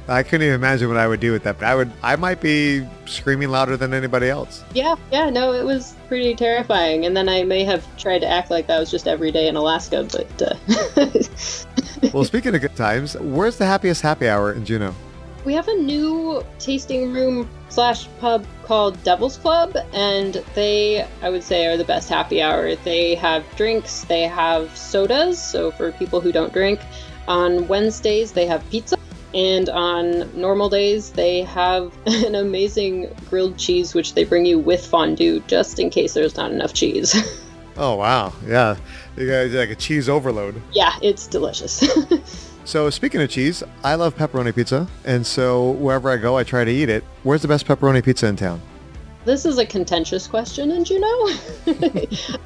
I 0.07 0.21
couldn't 0.21 0.43
even 0.43 0.55
imagine 0.55 0.87
what 0.87 0.97
I 0.97 1.07
would 1.07 1.19
do 1.19 1.31
with 1.31 1.43
that. 1.43 1.59
But 1.59 1.67
I 1.67 1.75
would, 1.75 1.91
I 2.03 2.15
might 2.15 2.39
be 2.39 2.87
screaming 3.05 3.49
louder 3.49 3.75
than 3.75 3.93
anybody 3.93 4.29
else. 4.29 4.63
Yeah, 4.73 4.95
yeah, 5.11 5.29
no, 5.29 5.53
it 5.53 5.63
was 5.63 5.95
pretty 6.07 6.35
terrifying. 6.35 7.05
And 7.05 7.17
then 7.17 7.27
I 7.27 7.43
may 7.43 7.63
have 7.63 7.85
tried 7.97 8.19
to 8.19 8.27
act 8.27 8.51
like 8.51 8.67
that 8.67 8.79
was 8.79 8.91
just 8.91 9.07
every 9.07 9.31
day 9.31 9.47
in 9.47 9.55
Alaska, 9.55 10.07
but. 10.11 10.41
Uh... 10.41 11.09
well, 12.13 12.23
speaking 12.23 12.53
of 12.53 12.61
good 12.61 12.75
times, 12.75 13.17
where's 13.17 13.57
the 13.57 13.65
happiest 13.65 14.01
happy 14.01 14.29
hour 14.29 14.53
in 14.53 14.63
Juneau? 14.63 14.93
We 15.43 15.53
have 15.53 15.67
a 15.67 15.75
new 15.75 16.43
tasting 16.57 17.13
room 17.13 17.47
slash 17.69 18.07
pub 18.19 18.45
called 18.63 19.01
Devil's 19.03 19.37
Club, 19.37 19.75
and 19.93 20.43
they, 20.55 21.07
I 21.21 21.29
would 21.29 21.43
say, 21.43 21.67
are 21.67 21.77
the 21.77 21.83
best 21.83 22.09
happy 22.09 22.41
hour. 22.41 22.75
They 22.77 23.15
have 23.15 23.43
drinks, 23.55 24.05
they 24.05 24.23
have 24.23 24.75
sodas, 24.75 25.39
so 25.41 25.71
for 25.71 25.91
people 25.93 26.19
who 26.19 26.31
don't 26.31 26.51
drink. 26.51 26.79
On 27.27 27.67
Wednesdays, 27.67 28.31
they 28.31 28.47
have 28.47 28.67
pizza, 28.69 28.97
and 29.35 29.69
on 29.69 30.39
normal 30.39 30.69
days, 30.69 31.11
they 31.11 31.43
have 31.43 31.93
an 32.07 32.33
amazing 32.33 33.13
grilled 33.29 33.57
cheese, 33.57 33.93
which 33.93 34.13
they 34.15 34.23
bring 34.23 34.45
you 34.45 34.57
with 34.57 34.83
fondue, 34.85 35.41
just 35.41 35.77
in 35.77 35.89
case 35.91 36.13
there's 36.13 36.35
not 36.37 36.51
enough 36.51 36.73
cheese. 36.73 37.13
Oh 37.77 37.95
wow, 37.97 38.31
yeah, 38.47 38.77
you 39.17 39.27
got 39.27 39.49
like 39.49 39.69
a 39.69 39.75
cheese 39.75 40.07
overload. 40.07 40.61
yeah, 40.71 40.93
it's 41.01 41.27
delicious. 41.27 41.83
So 42.63 42.89
speaking 42.89 43.21
of 43.21 43.29
cheese, 43.29 43.61
I 43.83 43.93
love 43.95 44.15
pepperoni 44.15 44.55
pizza, 44.55 44.87
and 45.03 45.27
so 45.27 45.71
wherever 45.71 46.09
I 46.09 46.15
go, 46.17 46.35
I 46.37 46.43
try 46.43 46.63
to 46.63 46.71
eat 46.71 46.87
it. 46.89 47.03
Where's 47.23 47.41
the 47.43 47.47
best 47.49 47.67
pepperoni 47.67 48.01
pizza 48.01 48.27
in 48.27 48.37
town? 48.37 48.59
This 49.25 49.45
is 49.45 49.57
a 49.59 49.65
contentious 49.65 50.25
question, 50.25 50.71
and 50.71 50.89
you 50.89 50.99
know, 50.99 51.29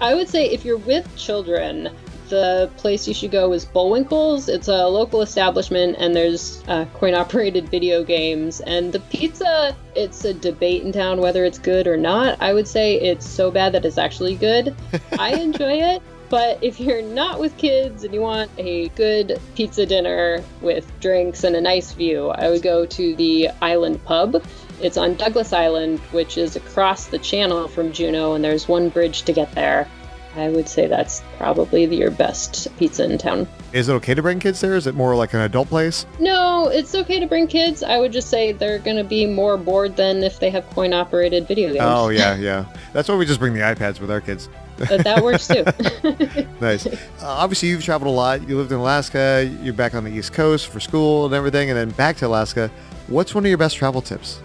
I 0.01 0.15
would 0.15 0.27
say 0.27 0.49
if 0.49 0.65
you're 0.65 0.77
with 0.79 1.07
children, 1.15 1.89
the 2.29 2.69
place 2.77 3.07
you 3.07 3.13
should 3.13 3.31
go 3.31 3.53
is 3.53 3.65
Bullwinkle's. 3.65 4.47
It's 4.47 4.67
a 4.67 4.87
local 4.87 5.21
establishment, 5.21 5.97
and 5.99 6.15
there's 6.15 6.63
uh, 6.67 6.85
coin-operated 6.93 7.69
video 7.71 8.03
games. 8.03 8.61
And 8.61 8.93
the 8.93 8.99
pizza, 8.99 9.75
it's 9.95 10.23
a 10.25 10.33
debate 10.33 10.83
in 10.83 10.91
town 10.91 11.19
whether 11.19 11.43
it's 11.45 11.59
good 11.59 11.87
or 11.87 11.97
not. 11.97 12.41
I 12.41 12.53
would 12.53 12.67
say 12.67 12.95
it's 12.99 13.27
so 13.27 13.51
bad 13.51 13.73
that 13.73 13.85
it's 13.85 13.97
actually 13.97 14.35
good. 14.35 14.75
I 15.19 15.35
enjoy 15.35 15.73
it. 15.73 16.01
But 16.29 16.63
if 16.63 16.79
you're 16.79 17.01
not 17.01 17.39
with 17.39 17.57
kids 17.57 18.03
and 18.03 18.13
you 18.13 18.21
want 18.21 18.51
a 18.59 18.89
good 18.89 19.41
pizza 19.55 19.85
dinner 19.85 20.43
with 20.61 20.87
drinks 20.99 21.43
and 21.43 21.55
a 21.55 21.61
nice 21.61 21.91
view, 21.93 22.29
I 22.29 22.49
would 22.49 22.61
go 22.61 22.85
to 22.85 23.15
the 23.15 23.49
Island 23.63 24.03
Pub. 24.05 24.43
It's 24.79 24.95
on 24.95 25.15
Douglas 25.15 25.53
Island, 25.53 25.99
which 26.11 26.37
is 26.37 26.55
across 26.55 27.07
the 27.07 27.17
channel 27.17 27.67
from 27.67 27.91
Juneau, 27.91 28.33
and 28.33 28.43
there's 28.43 28.67
one 28.67 28.89
bridge 28.89 29.23
to 29.23 29.33
get 29.33 29.51
there. 29.53 29.87
I 30.35 30.49
would 30.49 30.69
say 30.69 30.87
that's 30.87 31.23
probably 31.37 31.85
your 31.85 32.11
best 32.11 32.67
pizza 32.77 33.03
in 33.03 33.17
town. 33.17 33.47
Is 33.73 33.89
it 33.89 33.93
okay 33.93 34.13
to 34.13 34.21
bring 34.21 34.39
kids 34.39 34.61
there? 34.61 34.75
Is 34.75 34.85
it 34.87 34.95
more 34.95 35.15
like 35.15 35.33
an 35.33 35.41
adult 35.41 35.69
place? 35.69 36.05
No, 36.19 36.67
it's 36.67 36.93
okay 36.93 37.19
to 37.19 37.25
bring 37.25 37.47
kids. 37.47 37.81
I 37.81 37.97
would 37.97 38.11
just 38.11 38.29
say 38.29 38.51
they're 38.51 38.79
going 38.79 38.97
to 38.97 39.03
be 39.03 39.25
more 39.25 39.57
bored 39.57 39.95
than 39.95 40.23
if 40.23 40.39
they 40.39 40.49
have 40.51 40.69
coin 40.69 40.93
operated 40.93 41.47
video 41.47 41.69
games. 41.69 41.81
Oh 41.81 42.09
yeah, 42.09 42.35
yeah. 42.39 42.65
That's 42.93 43.09
why 43.09 43.15
we 43.15 43.25
just 43.25 43.39
bring 43.39 43.53
the 43.53 43.61
iPads 43.61 43.99
with 43.99 44.11
our 44.11 44.21
kids. 44.21 44.49
But 44.77 45.03
that 45.03 45.23
works 45.23 45.47
too. 45.47 45.65
Nice. 46.61 46.85
Uh, 46.85 46.97
obviously, 47.21 47.69
you've 47.69 47.83
traveled 47.83 48.09
a 48.09 48.15
lot. 48.15 48.47
You 48.47 48.57
lived 48.57 48.71
in 48.71 48.77
Alaska. 48.77 49.49
You're 49.61 49.73
back 49.73 49.95
on 49.95 50.03
the 50.03 50.11
East 50.11 50.33
Coast 50.33 50.67
for 50.67 50.79
school 50.79 51.25
and 51.25 51.33
everything, 51.33 51.69
and 51.69 51.77
then 51.77 51.89
back 51.91 52.17
to 52.17 52.27
Alaska. 52.27 52.69
What's 53.07 53.33
one 53.33 53.45
of 53.45 53.49
your 53.49 53.57
best 53.57 53.77
travel 53.77 54.01
tips? 54.01 54.41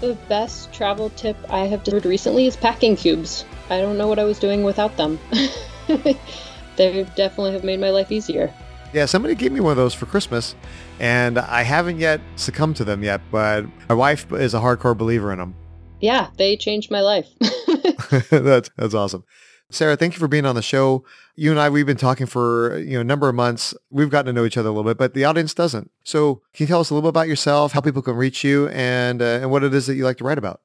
the 0.00 0.14
best 0.28 0.72
travel 0.72 1.10
tip 1.10 1.36
I 1.50 1.66
have 1.66 1.84
discovered 1.84 2.08
recently 2.08 2.46
is 2.46 2.56
packing 2.56 2.96
cubes. 2.96 3.44
I 3.70 3.80
don't 3.80 3.96
know 3.96 4.08
what 4.08 4.18
I 4.18 4.24
was 4.24 4.38
doing 4.38 4.64
without 4.64 4.96
them. 4.96 5.18
they 6.76 7.04
definitely 7.16 7.52
have 7.52 7.64
made 7.64 7.78
my 7.78 7.90
life 7.90 8.10
easier. 8.10 8.52
Yeah, 8.92 9.06
somebody 9.06 9.36
gave 9.36 9.52
me 9.52 9.60
one 9.60 9.70
of 9.70 9.76
those 9.76 9.94
for 9.94 10.06
Christmas, 10.06 10.56
and 10.98 11.38
I 11.38 11.62
haven't 11.62 12.00
yet 12.00 12.20
succumbed 12.34 12.76
to 12.76 12.84
them 12.84 13.04
yet. 13.04 13.20
But 13.30 13.66
my 13.88 13.94
wife 13.94 14.32
is 14.32 14.52
a 14.54 14.58
hardcore 14.58 14.98
believer 14.98 15.32
in 15.32 15.38
them. 15.38 15.54
Yeah, 16.00 16.30
they 16.36 16.56
changed 16.56 16.90
my 16.90 17.00
life. 17.00 17.28
that's 18.30 18.70
that's 18.76 18.94
awesome. 18.94 19.24
Sarah, 19.72 19.96
thank 19.96 20.14
you 20.14 20.18
for 20.18 20.26
being 20.26 20.46
on 20.46 20.56
the 20.56 20.62
show. 20.62 21.04
You 21.36 21.52
and 21.52 21.60
I, 21.60 21.68
we've 21.68 21.86
been 21.86 21.96
talking 21.96 22.26
for 22.26 22.76
you 22.78 22.94
know 22.94 23.02
a 23.02 23.04
number 23.04 23.28
of 23.28 23.36
months. 23.36 23.72
We've 23.90 24.10
gotten 24.10 24.26
to 24.26 24.32
know 24.32 24.44
each 24.44 24.56
other 24.56 24.68
a 24.68 24.72
little 24.72 24.90
bit, 24.90 24.98
but 24.98 25.14
the 25.14 25.24
audience 25.24 25.54
doesn't. 25.54 25.92
So, 26.02 26.42
can 26.52 26.64
you 26.64 26.66
tell 26.66 26.80
us 26.80 26.90
a 26.90 26.94
little 26.94 27.08
bit 27.08 27.10
about 27.10 27.28
yourself, 27.28 27.72
how 27.72 27.80
people 27.80 28.02
can 28.02 28.16
reach 28.16 28.42
you, 28.42 28.66
and 28.70 29.22
uh, 29.22 29.38
and 29.42 29.52
what 29.52 29.62
it 29.62 29.72
is 29.72 29.86
that 29.86 29.94
you 29.94 30.04
like 30.04 30.16
to 30.16 30.24
write 30.24 30.38
about? 30.38 30.60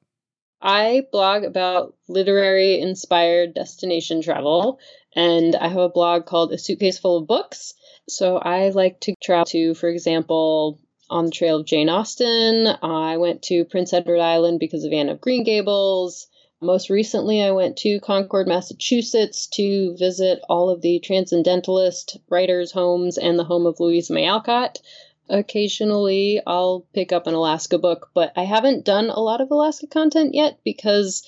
I 0.66 1.06
blog 1.12 1.44
about 1.44 1.94
literary 2.08 2.80
inspired 2.80 3.54
destination 3.54 4.20
travel, 4.20 4.80
and 5.14 5.54
I 5.54 5.68
have 5.68 5.78
a 5.78 5.88
blog 5.88 6.26
called 6.26 6.52
A 6.52 6.58
Suitcase 6.58 6.98
Full 6.98 7.18
of 7.18 7.28
Books. 7.28 7.74
So 8.08 8.38
I 8.38 8.70
like 8.70 8.98
to 9.02 9.14
travel 9.22 9.44
to, 9.46 9.74
for 9.74 9.88
example, 9.88 10.80
on 11.08 11.26
the 11.26 11.30
trail 11.30 11.60
of 11.60 11.66
Jane 11.66 11.88
Austen. 11.88 12.66
I 12.82 13.16
went 13.16 13.42
to 13.42 13.64
Prince 13.64 13.92
Edward 13.92 14.18
Island 14.18 14.58
because 14.58 14.82
of 14.82 14.92
Anne 14.92 15.08
of 15.08 15.20
Green 15.20 15.44
Gables. 15.44 16.26
Most 16.60 16.90
recently, 16.90 17.42
I 17.42 17.52
went 17.52 17.76
to 17.78 18.00
Concord, 18.00 18.48
Massachusetts 18.48 19.46
to 19.52 19.94
visit 19.96 20.40
all 20.48 20.68
of 20.70 20.80
the 20.80 20.98
transcendentalist 20.98 22.18
writers' 22.28 22.72
homes 22.72 23.18
and 23.18 23.38
the 23.38 23.44
home 23.44 23.66
of 23.66 23.78
Louisa 23.78 24.12
May 24.12 24.26
Alcott. 24.26 24.80
Occasionally, 25.28 26.40
I'll 26.46 26.86
pick 26.92 27.12
up 27.12 27.26
an 27.26 27.34
Alaska 27.34 27.78
book, 27.78 28.10
but 28.14 28.32
I 28.36 28.44
haven't 28.44 28.84
done 28.84 29.10
a 29.10 29.20
lot 29.20 29.40
of 29.40 29.50
Alaska 29.50 29.86
content 29.86 30.34
yet 30.34 30.60
because 30.64 31.26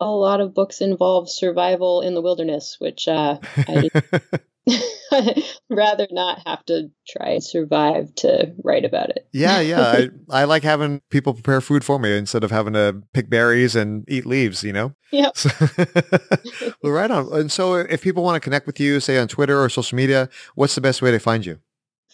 a 0.00 0.10
lot 0.10 0.40
of 0.40 0.54
books 0.54 0.80
involve 0.80 1.30
survival 1.30 2.00
in 2.00 2.14
the 2.14 2.22
wilderness, 2.22 2.76
which 2.78 3.08
uh, 3.08 3.38
I 3.56 3.88
rather 5.70 6.06
not 6.10 6.46
have 6.46 6.64
to 6.66 6.90
try 7.08 7.30
and 7.30 7.44
survive 7.44 8.14
to 8.14 8.54
write 8.62 8.84
about 8.84 9.10
it. 9.10 9.26
yeah, 9.32 9.60
yeah. 9.60 9.80
I, 9.80 10.08
I 10.42 10.44
like 10.44 10.62
having 10.62 11.00
people 11.10 11.34
prepare 11.34 11.60
food 11.60 11.84
for 11.84 11.98
me 11.98 12.16
instead 12.16 12.44
of 12.44 12.50
having 12.50 12.74
to 12.74 13.02
pick 13.12 13.28
berries 13.28 13.74
and 13.74 14.04
eat 14.08 14.26
leaves. 14.26 14.62
You 14.62 14.72
know. 14.72 14.94
Yep. 15.10 15.36
So, 15.36 15.50
well, 16.82 16.92
right 16.92 17.10
on. 17.10 17.32
And 17.32 17.50
so, 17.50 17.74
if 17.74 18.02
people 18.02 18.22
want 18.22 18.36
to 18.36 18.40
connect 18.40 18.66
with 18.66 18.78
you, 18.78 19.00
say 19.00 19.18
on 19.18 19.28
Twitter 19.28 19.60
or 19.60 19.68
social 19.68 19.96
media, 19.96 20.28
what's 20.54 20.74
the 20.74 20.80
best 20.80 21.02
way 21.02 21.10
to 21.10 21.18
find 21.18 21.44
you? 21.44 21.58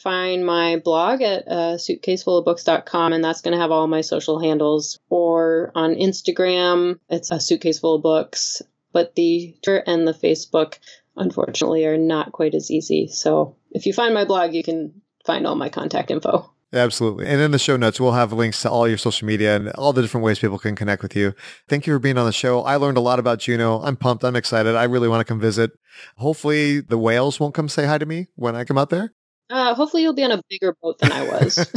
Find 0.03 0.47
my 0.47 0.77
blog 0.77 1.23
at 1.23 1.49
uh, 1.49 1.77
suitcasefullofbooks.com, 1.77 3.13
and 3.13 3.25
that's 3.25 3.41
going 3.41 3.53
to 3.53 3.61
have 3.61 3.73
all 3.73 3.89
my 3.89 4.01
social 4.01 4.39
handles. 4.39 4.97
Or 5.11 5.73
on 5.75 5.97
Instagram, 5.97 7.01
it's 7.09 7.33
a 7.33 7.41
suitcase 7.41 7.81
full 7.81 7.97
of 7.97 8.03
books. 8.03 8.63
But 8.93 9.17
the 9.17 9.57
Twitter 9.63 9.83
and 9.87 10.07
the 10.07 10.13
Facebook, 10.13 10.79
unfortunately, 11.17 11.85
are 11.87 11.99
not 11.99 12.31
quite 12.31 12.55
as 12.55 12.71
easy. 12.71 13.09
So 13.09 13.57
if 13.73 13.87
you 13.87 13.93
find 13.93 14.15
my 14.15 14.25
blog, 14.25 14.55
you 14.55 14.63
can 14.63 15.03
find 15.27 15.47
all 15.47 15.57
my 15.57 15.69
contact 15.69 16.13
info. 16.13 16.49
Absolutely. 16.73 17.27
And 17.27 17.41
in 17.41 17.51
the 17.51 17.59
show 17.59 17.77
notes, 17.77 17.99
we'll 17.99 18.13
have 18.13 18.33
links 18.33 18.63
to 18.63 18.71
all 18.71 18.87
your 18.87 18.99
social 18.99 19.27
media 19.27 19.57
and 19.57 19.71
all 19.71 19.93
the 19.93 20.03
different 20.03 20.25
ways 20.25 20.39
people 20.39 20.59
can 20.59 20.77
connect 20.77 21.03
with 21.03 21.17
you. 21.17 21.35
Thank 21.67 21.87
you 21.87 21.95
for 21.95 21.99
being 21.99 22.19
on 22.19 22.27
the 22.27 22.33
show. 22.33 22.63
I 22.63 22.77
learned 22.77 22.99
a 22.99 23.01
lot 23.03 23.19
about 23.19 23.41
Juneau. 23.41 23.81
I'm 23.83 23.97
pumped. 23.97 24.23
I'm 24.23 24.37
excited. 24.37 24.77
I 24.77 24.85
really 24.85 25.09
want 25.09 25.21
to 25.21 25.25
come 25.25 25.41
visit. 25.41 25.73
Hopefully, 26.17 26.81
the 26.81 26.99
whales 26.99 27.41
won't 27.41 27.55
come 27.55 27.69
say 27.69 27.87
hi 27.87 27.97
to 27.99 28.07
me 28.07 28.29
when 28.37 28.55
I 28.55 28.65
come 28.65 28.77
out 28.77 28.91
there. 28.91 29.15
Uh, 29.51 29.75
hopefully, 29.75 30.03
you'll 30.03 30.13
be 30.15 30.25
on 30.25 30.31
a 30.33 30.43
bigger 30.49 30.75
boat 30.83 30.99
than 30.99 31.11
I 31.13 31.27
was. 31.29 31.59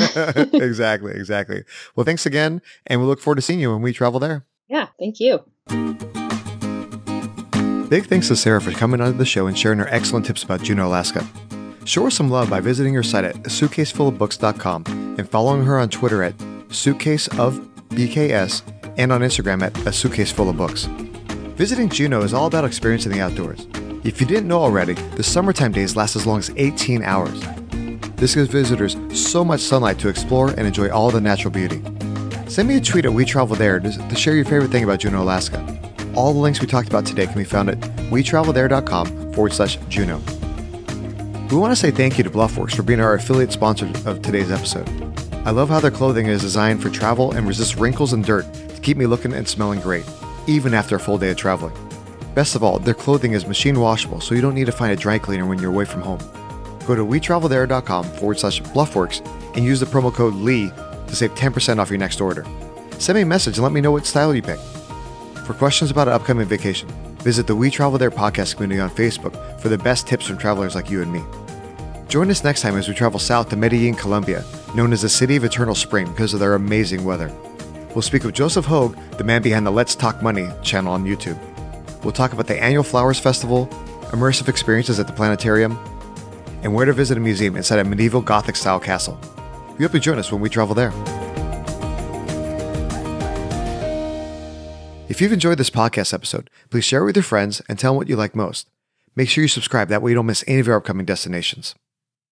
exactly. 0.53 1.13
Exactly. 1.13 1.63
Well, 1.95 2.03
thanks 2.05 2.25
again. 2.25 2.61
And 2.87 2.99
we 2.99 3.07
look 3.07 3.19
forward 3.19 3.35
to 3.37 3.41
seeing 3.41 3.59
you 3.59 3.71
when 3.71 3.81
we 3.81 3.93
travel 3.93 4.19
there. 4.19 4.45
yeah, 4.67 4.87
thank 4.99 5.19
you. 5.19 5.39
Big 7.89 8.05
thanks 8.05 8.27
to 8.29 8.35
Sarah 8.37 8.61
for 8.61 8.71
coming 8.71 9.01
onto 9.01 9.17
the 9.17 9.25
show 9.25 9.47
and 9.47 9.57
sharing 9.57 9.79
her 9.79 9.87
excellent 9.89 10.25
tips 10.25 10.43
about 10.43 10.61
Juneau, 10.63 10.87
Alaska. 10.87 11.27
Show 11.83 12.03
her 12.05 12.11
some 12.11 12.29
love 12.29 12.49
by 12.49 12.61
visiting 12.61 12.93
her 12.93 13.03
site 13.03 13.25
at 13.25 13.35
suitcasefullofbooks.com 13.43 14.83
and 15.17 15.29
following 15.29 15.65
her 15.65 15.77
on 15.77 15.89
Twitter 15.89 16.23
at 16.23 16.37
suitcaseofbks 16.69 18.61
and 18.97 19.11
on 19.11 19.21
Instagram 19.21 19.61
at 19.63 19.77
a 19.87 19.91
suitcase 19.91 20.31
full 20.31 20.49
of 20.49 20.55
books. 20.57 20.85
Visiting 21.55 21.89
Juneau 21.89 22.21
is 22.21 22.33
all 22.33 22.47
about 22.47 22.63
experiencing 22.63 23.11
the 23.11 23.19
outdoors. 23.19 23.67
If 24.05 24.21
you 24.21 24.27
didn't 24.27 24.47
know 24.47 24.59
already, 24.59 24.93
the 24.93 25.23
summertime 25.23 25.73
days 25.73 25.95
last 25.97 26.15
as 26.15 26.25
long 26.25 26.39
as 26.39 26.49
18 26.55 27.03
hours. 27.03 27.43
This 28.21 28.35
gives 28.35 28.49
visitors 28.49 28.95
so 29.19 29.43
much 29.43 29.61
sunlight 29.61 29.97
to 29.97 30.07
explore 30.07 30.49
and 30.51 30.67
enjoy 30.67 30.91
all 30.91 31.09
the 31.09 31.19
natural 31.19 31.51
beauty. 31.51 31.81
Send 32.47 32.69
me 32.69 32.75
a 32.77 32.79
tweet 32.79 33.05
at 33.05 33.11
We 33.11 33.25
Travel 33.25 33.55
There 33.55 33.79
to, 33.79 34.15
share 34.15 34.35
your 34.35 34.45
favorite 34.45 34.69
thing 34.69 34.83
about 34.83 34.99
Juneau, 34.99 35.23
Alaska. 35.23 35.57
All 36.13 36.31
the 36.31 36.37
links 36.37 36.61
we 36.61 36.67
talked 36.67 36.87
about 36.87 37.03
today 37.03 37.25
can 37.25 37.35
be 37.35 37.43
found 37.43 37.71
at 37.71 37.79
wetravelthere.com 38.11 39.33
forward 39.33 39.53
slash 39.53 39.77
Juneau. 39.89 40.21
We 41.49 41.57
want 41.57 41.71
to 41.71 41.75
say 41.75 41.89
thank 41.89 42.19
you 42.19 42.23
to 42.23 42.29
Bluffworks 42.29 42.75
for 42.75 42.83
being 42.83 42.99
our 42.99 43.15
affiliate 43.15 43.51
sponsor 43.51 43.89
of 44.05 44.21
today's 44.21 44.51
episode. 44.51 44.87
I 45.43 45.49
love 45.49 45.69
how 45.69 45.79
their 45.79 45.89
clothing 45.89 46.27
is 46.27 46.41
designed 46.41 46.83
for 46.83 46.91
travel 46.91 47.31
and 47.31 47.47
resists 47.47 47.77
wrinkles 47.77 48.13
and 48.13 48.23
dirt 48.23 48.45
to 48.53 48.81
keep 48.81 48.97
me 48.97 49.07
looking 49.07 49.33
and 49.33 49.47
smelling 49.47 49.79
great, 49.79 50.05
even 50.45 50.75
after 50.75 50.95
a 50.95 50.99
full 50.99 51.17
day 51.17 51.31
of 51.31 51.37
traveling. 51.37 51.73
Best 52.35 52.55
of 52.55 52.63
all, 52.63 52.77
their 52.77 52.93
clothing 52.93 53.31
is 53.31 53.47
machine 53.47 53.79
washable, 53.79 54.21
so 54.21 54.35
you 54.35 54.41
don't 54.41 54.53
need 54.53 54.67
to 54.67 54.71
find 54.71 54.93
a 54.93 54.95
dry 54.95 55.17
cleaner 55.17 55.47
when 55.47 55.57
you're 55.57 55.71
away 55.71 55.85
from 55.85 56.01
home. 56.01 56.19
Go 56.87 56.95
to 56.95 57.05
wetravelthere.com 57.05 58.05
forward 58.05 58.39
slash 58.39 58.61
bluffworks 58.61 59.25
and 59.55 59.65
use 59.65 59.79
the 59.79 59.85
promo 59.85 60.13
code 60.13 60.35
LEE 60.35 60.69
to 61.07 61.15
save 61.15 61.33
10% 61.35 61.79
off 61.79 61.89
your 61.89 61.99
next 61.99 62.21
order. 62.21 62.45
Send 62.99 63.15
me 63.15 63.21
a 63.21 63.25
message 63.25 63.57
and 63.57 63.63
let 63.63 63.73
me 63.73 63.81
know 63.81 63.91
what 63.91 64.05
style 64.05 64.33
you 64.33 64.41
pick. 64.41 64.59
For 65.45 65.53
questions 65.53 65.91
about 65.91 66.07
an 66.07 66.13
upcoming 66.13 66.47
vacation, 66.47 66.87
visit 67.19 67.47
the 67.47 67.55
We 67.55 67.69
Travel 67.69 67.97
There 67.97 68.11
podcast 68.11 68.55
community 68.55 68.79
on 68.79 68.89
Facebook 68.89 69.59
for 69.59 69.69
the 69.69 69.77
best 69.77 70.07
tips 70.07 70.25
from 70.25 70.37
travelers 70.37 70.75
like 70.75 70.89
you 70.89 71.01
and 71.01 71.11
me. 71.11 71.21
Join 72.07 72.29
us 72.29 72.43
next 72.43 72.61
time 72.61 72.77
as 72.77 72.87
we 72.87 72.93
travel 72.93 73.19
south 73.19 73.49
to 73.49 73.55
Medellin, 73.55 73.95
Colombia, 73.95 74.43
known 74.75 74.93
as 74.93 75.01
the 75.01 75.09
City 75.09 75.35
of 75.35 75.43
Eternal 75.43 75.75
Spring 75.75 76.09
because 76.11 76.33
of 76.33 76.39
their 76.39 76.55
amazing 76.55 77.03
weather. 77.03 77.31
We'll 77.95 78.01
speak 78.01 78.23
with 78.23 78.35
Joseph 78.35 78.65
Hogue, 78.65 78.95
the 79.17 79.23
man 79.23 79.41
behind 79.41 79.65
the 79.65 79.71
Let's 79.71 79.95
Talk 79.95 80.21
Money 80.21 80.47
channel 80.61 80.93
on 80.93 81.05
YouTube. 81.05 81.37
We'll 82.03 82.13
talk 82.13 82.33
about 82.33 82.47
the 82.47 82.61
annual 82.61 82.83
Flowers 82.83 83.19
Festival, 83.19 83.67
immersive 84.11 84.47
experiences 84.47 84.99
at 84.99 85.07
the 85.07 85.13
planetarium, 85.13 85.77
and 86.61 86.73
where 86.73 86.85
to 86.85 86.93
visit 86.93 87.17
a 87.17 87.21
museum 87.21 87.55
inside 87.55 87.79
a 87.79 87.83
medieval 87.83 88.21
Gothic 88.21 88.55
style 88.55 88.79
castle. 88.79 89.19
We 89.77 89.85
hope 89.85 89.93
you 89.93 89.99
join 89.99 90.19
us 90.19 90.31
when 90.31 90.41
we 90.41 90.49
travel 90.49 90.75
there. 90.75 90.91
If 95.09 95.19
you've 95.19 95.33
enjoyed 95.33 95.57
this 95.57 95.69
podcast 95.69 96.13
episode, 96.13 96.49
please 96.69 96.85
share 96.85 97.01
it 97.01 97.05
with 97.05 97.17
your 97.17 97.23
friends 97.23 97.61
and 97.67 97.77
tell 97.77 97.91
them 97.91 97.97
what 97.97 98.07
you 98.07 98.15
like 98.15 98.35
most. 98.35 98.69
Make 99.15 99.27
sure 99.27 99.41
you 99.41 99.49
subscribe, 99.49 99.89
that 99.89 100.01
way 100.01 100.11
you 100.11 100.15
don't 100.15 100.25
miss 100.25 100.43
any 100.47 100.59
of 100.59 100.67
our 100.69 100.75
upcoming 100.75 101.05
destinations. 101.05 101.75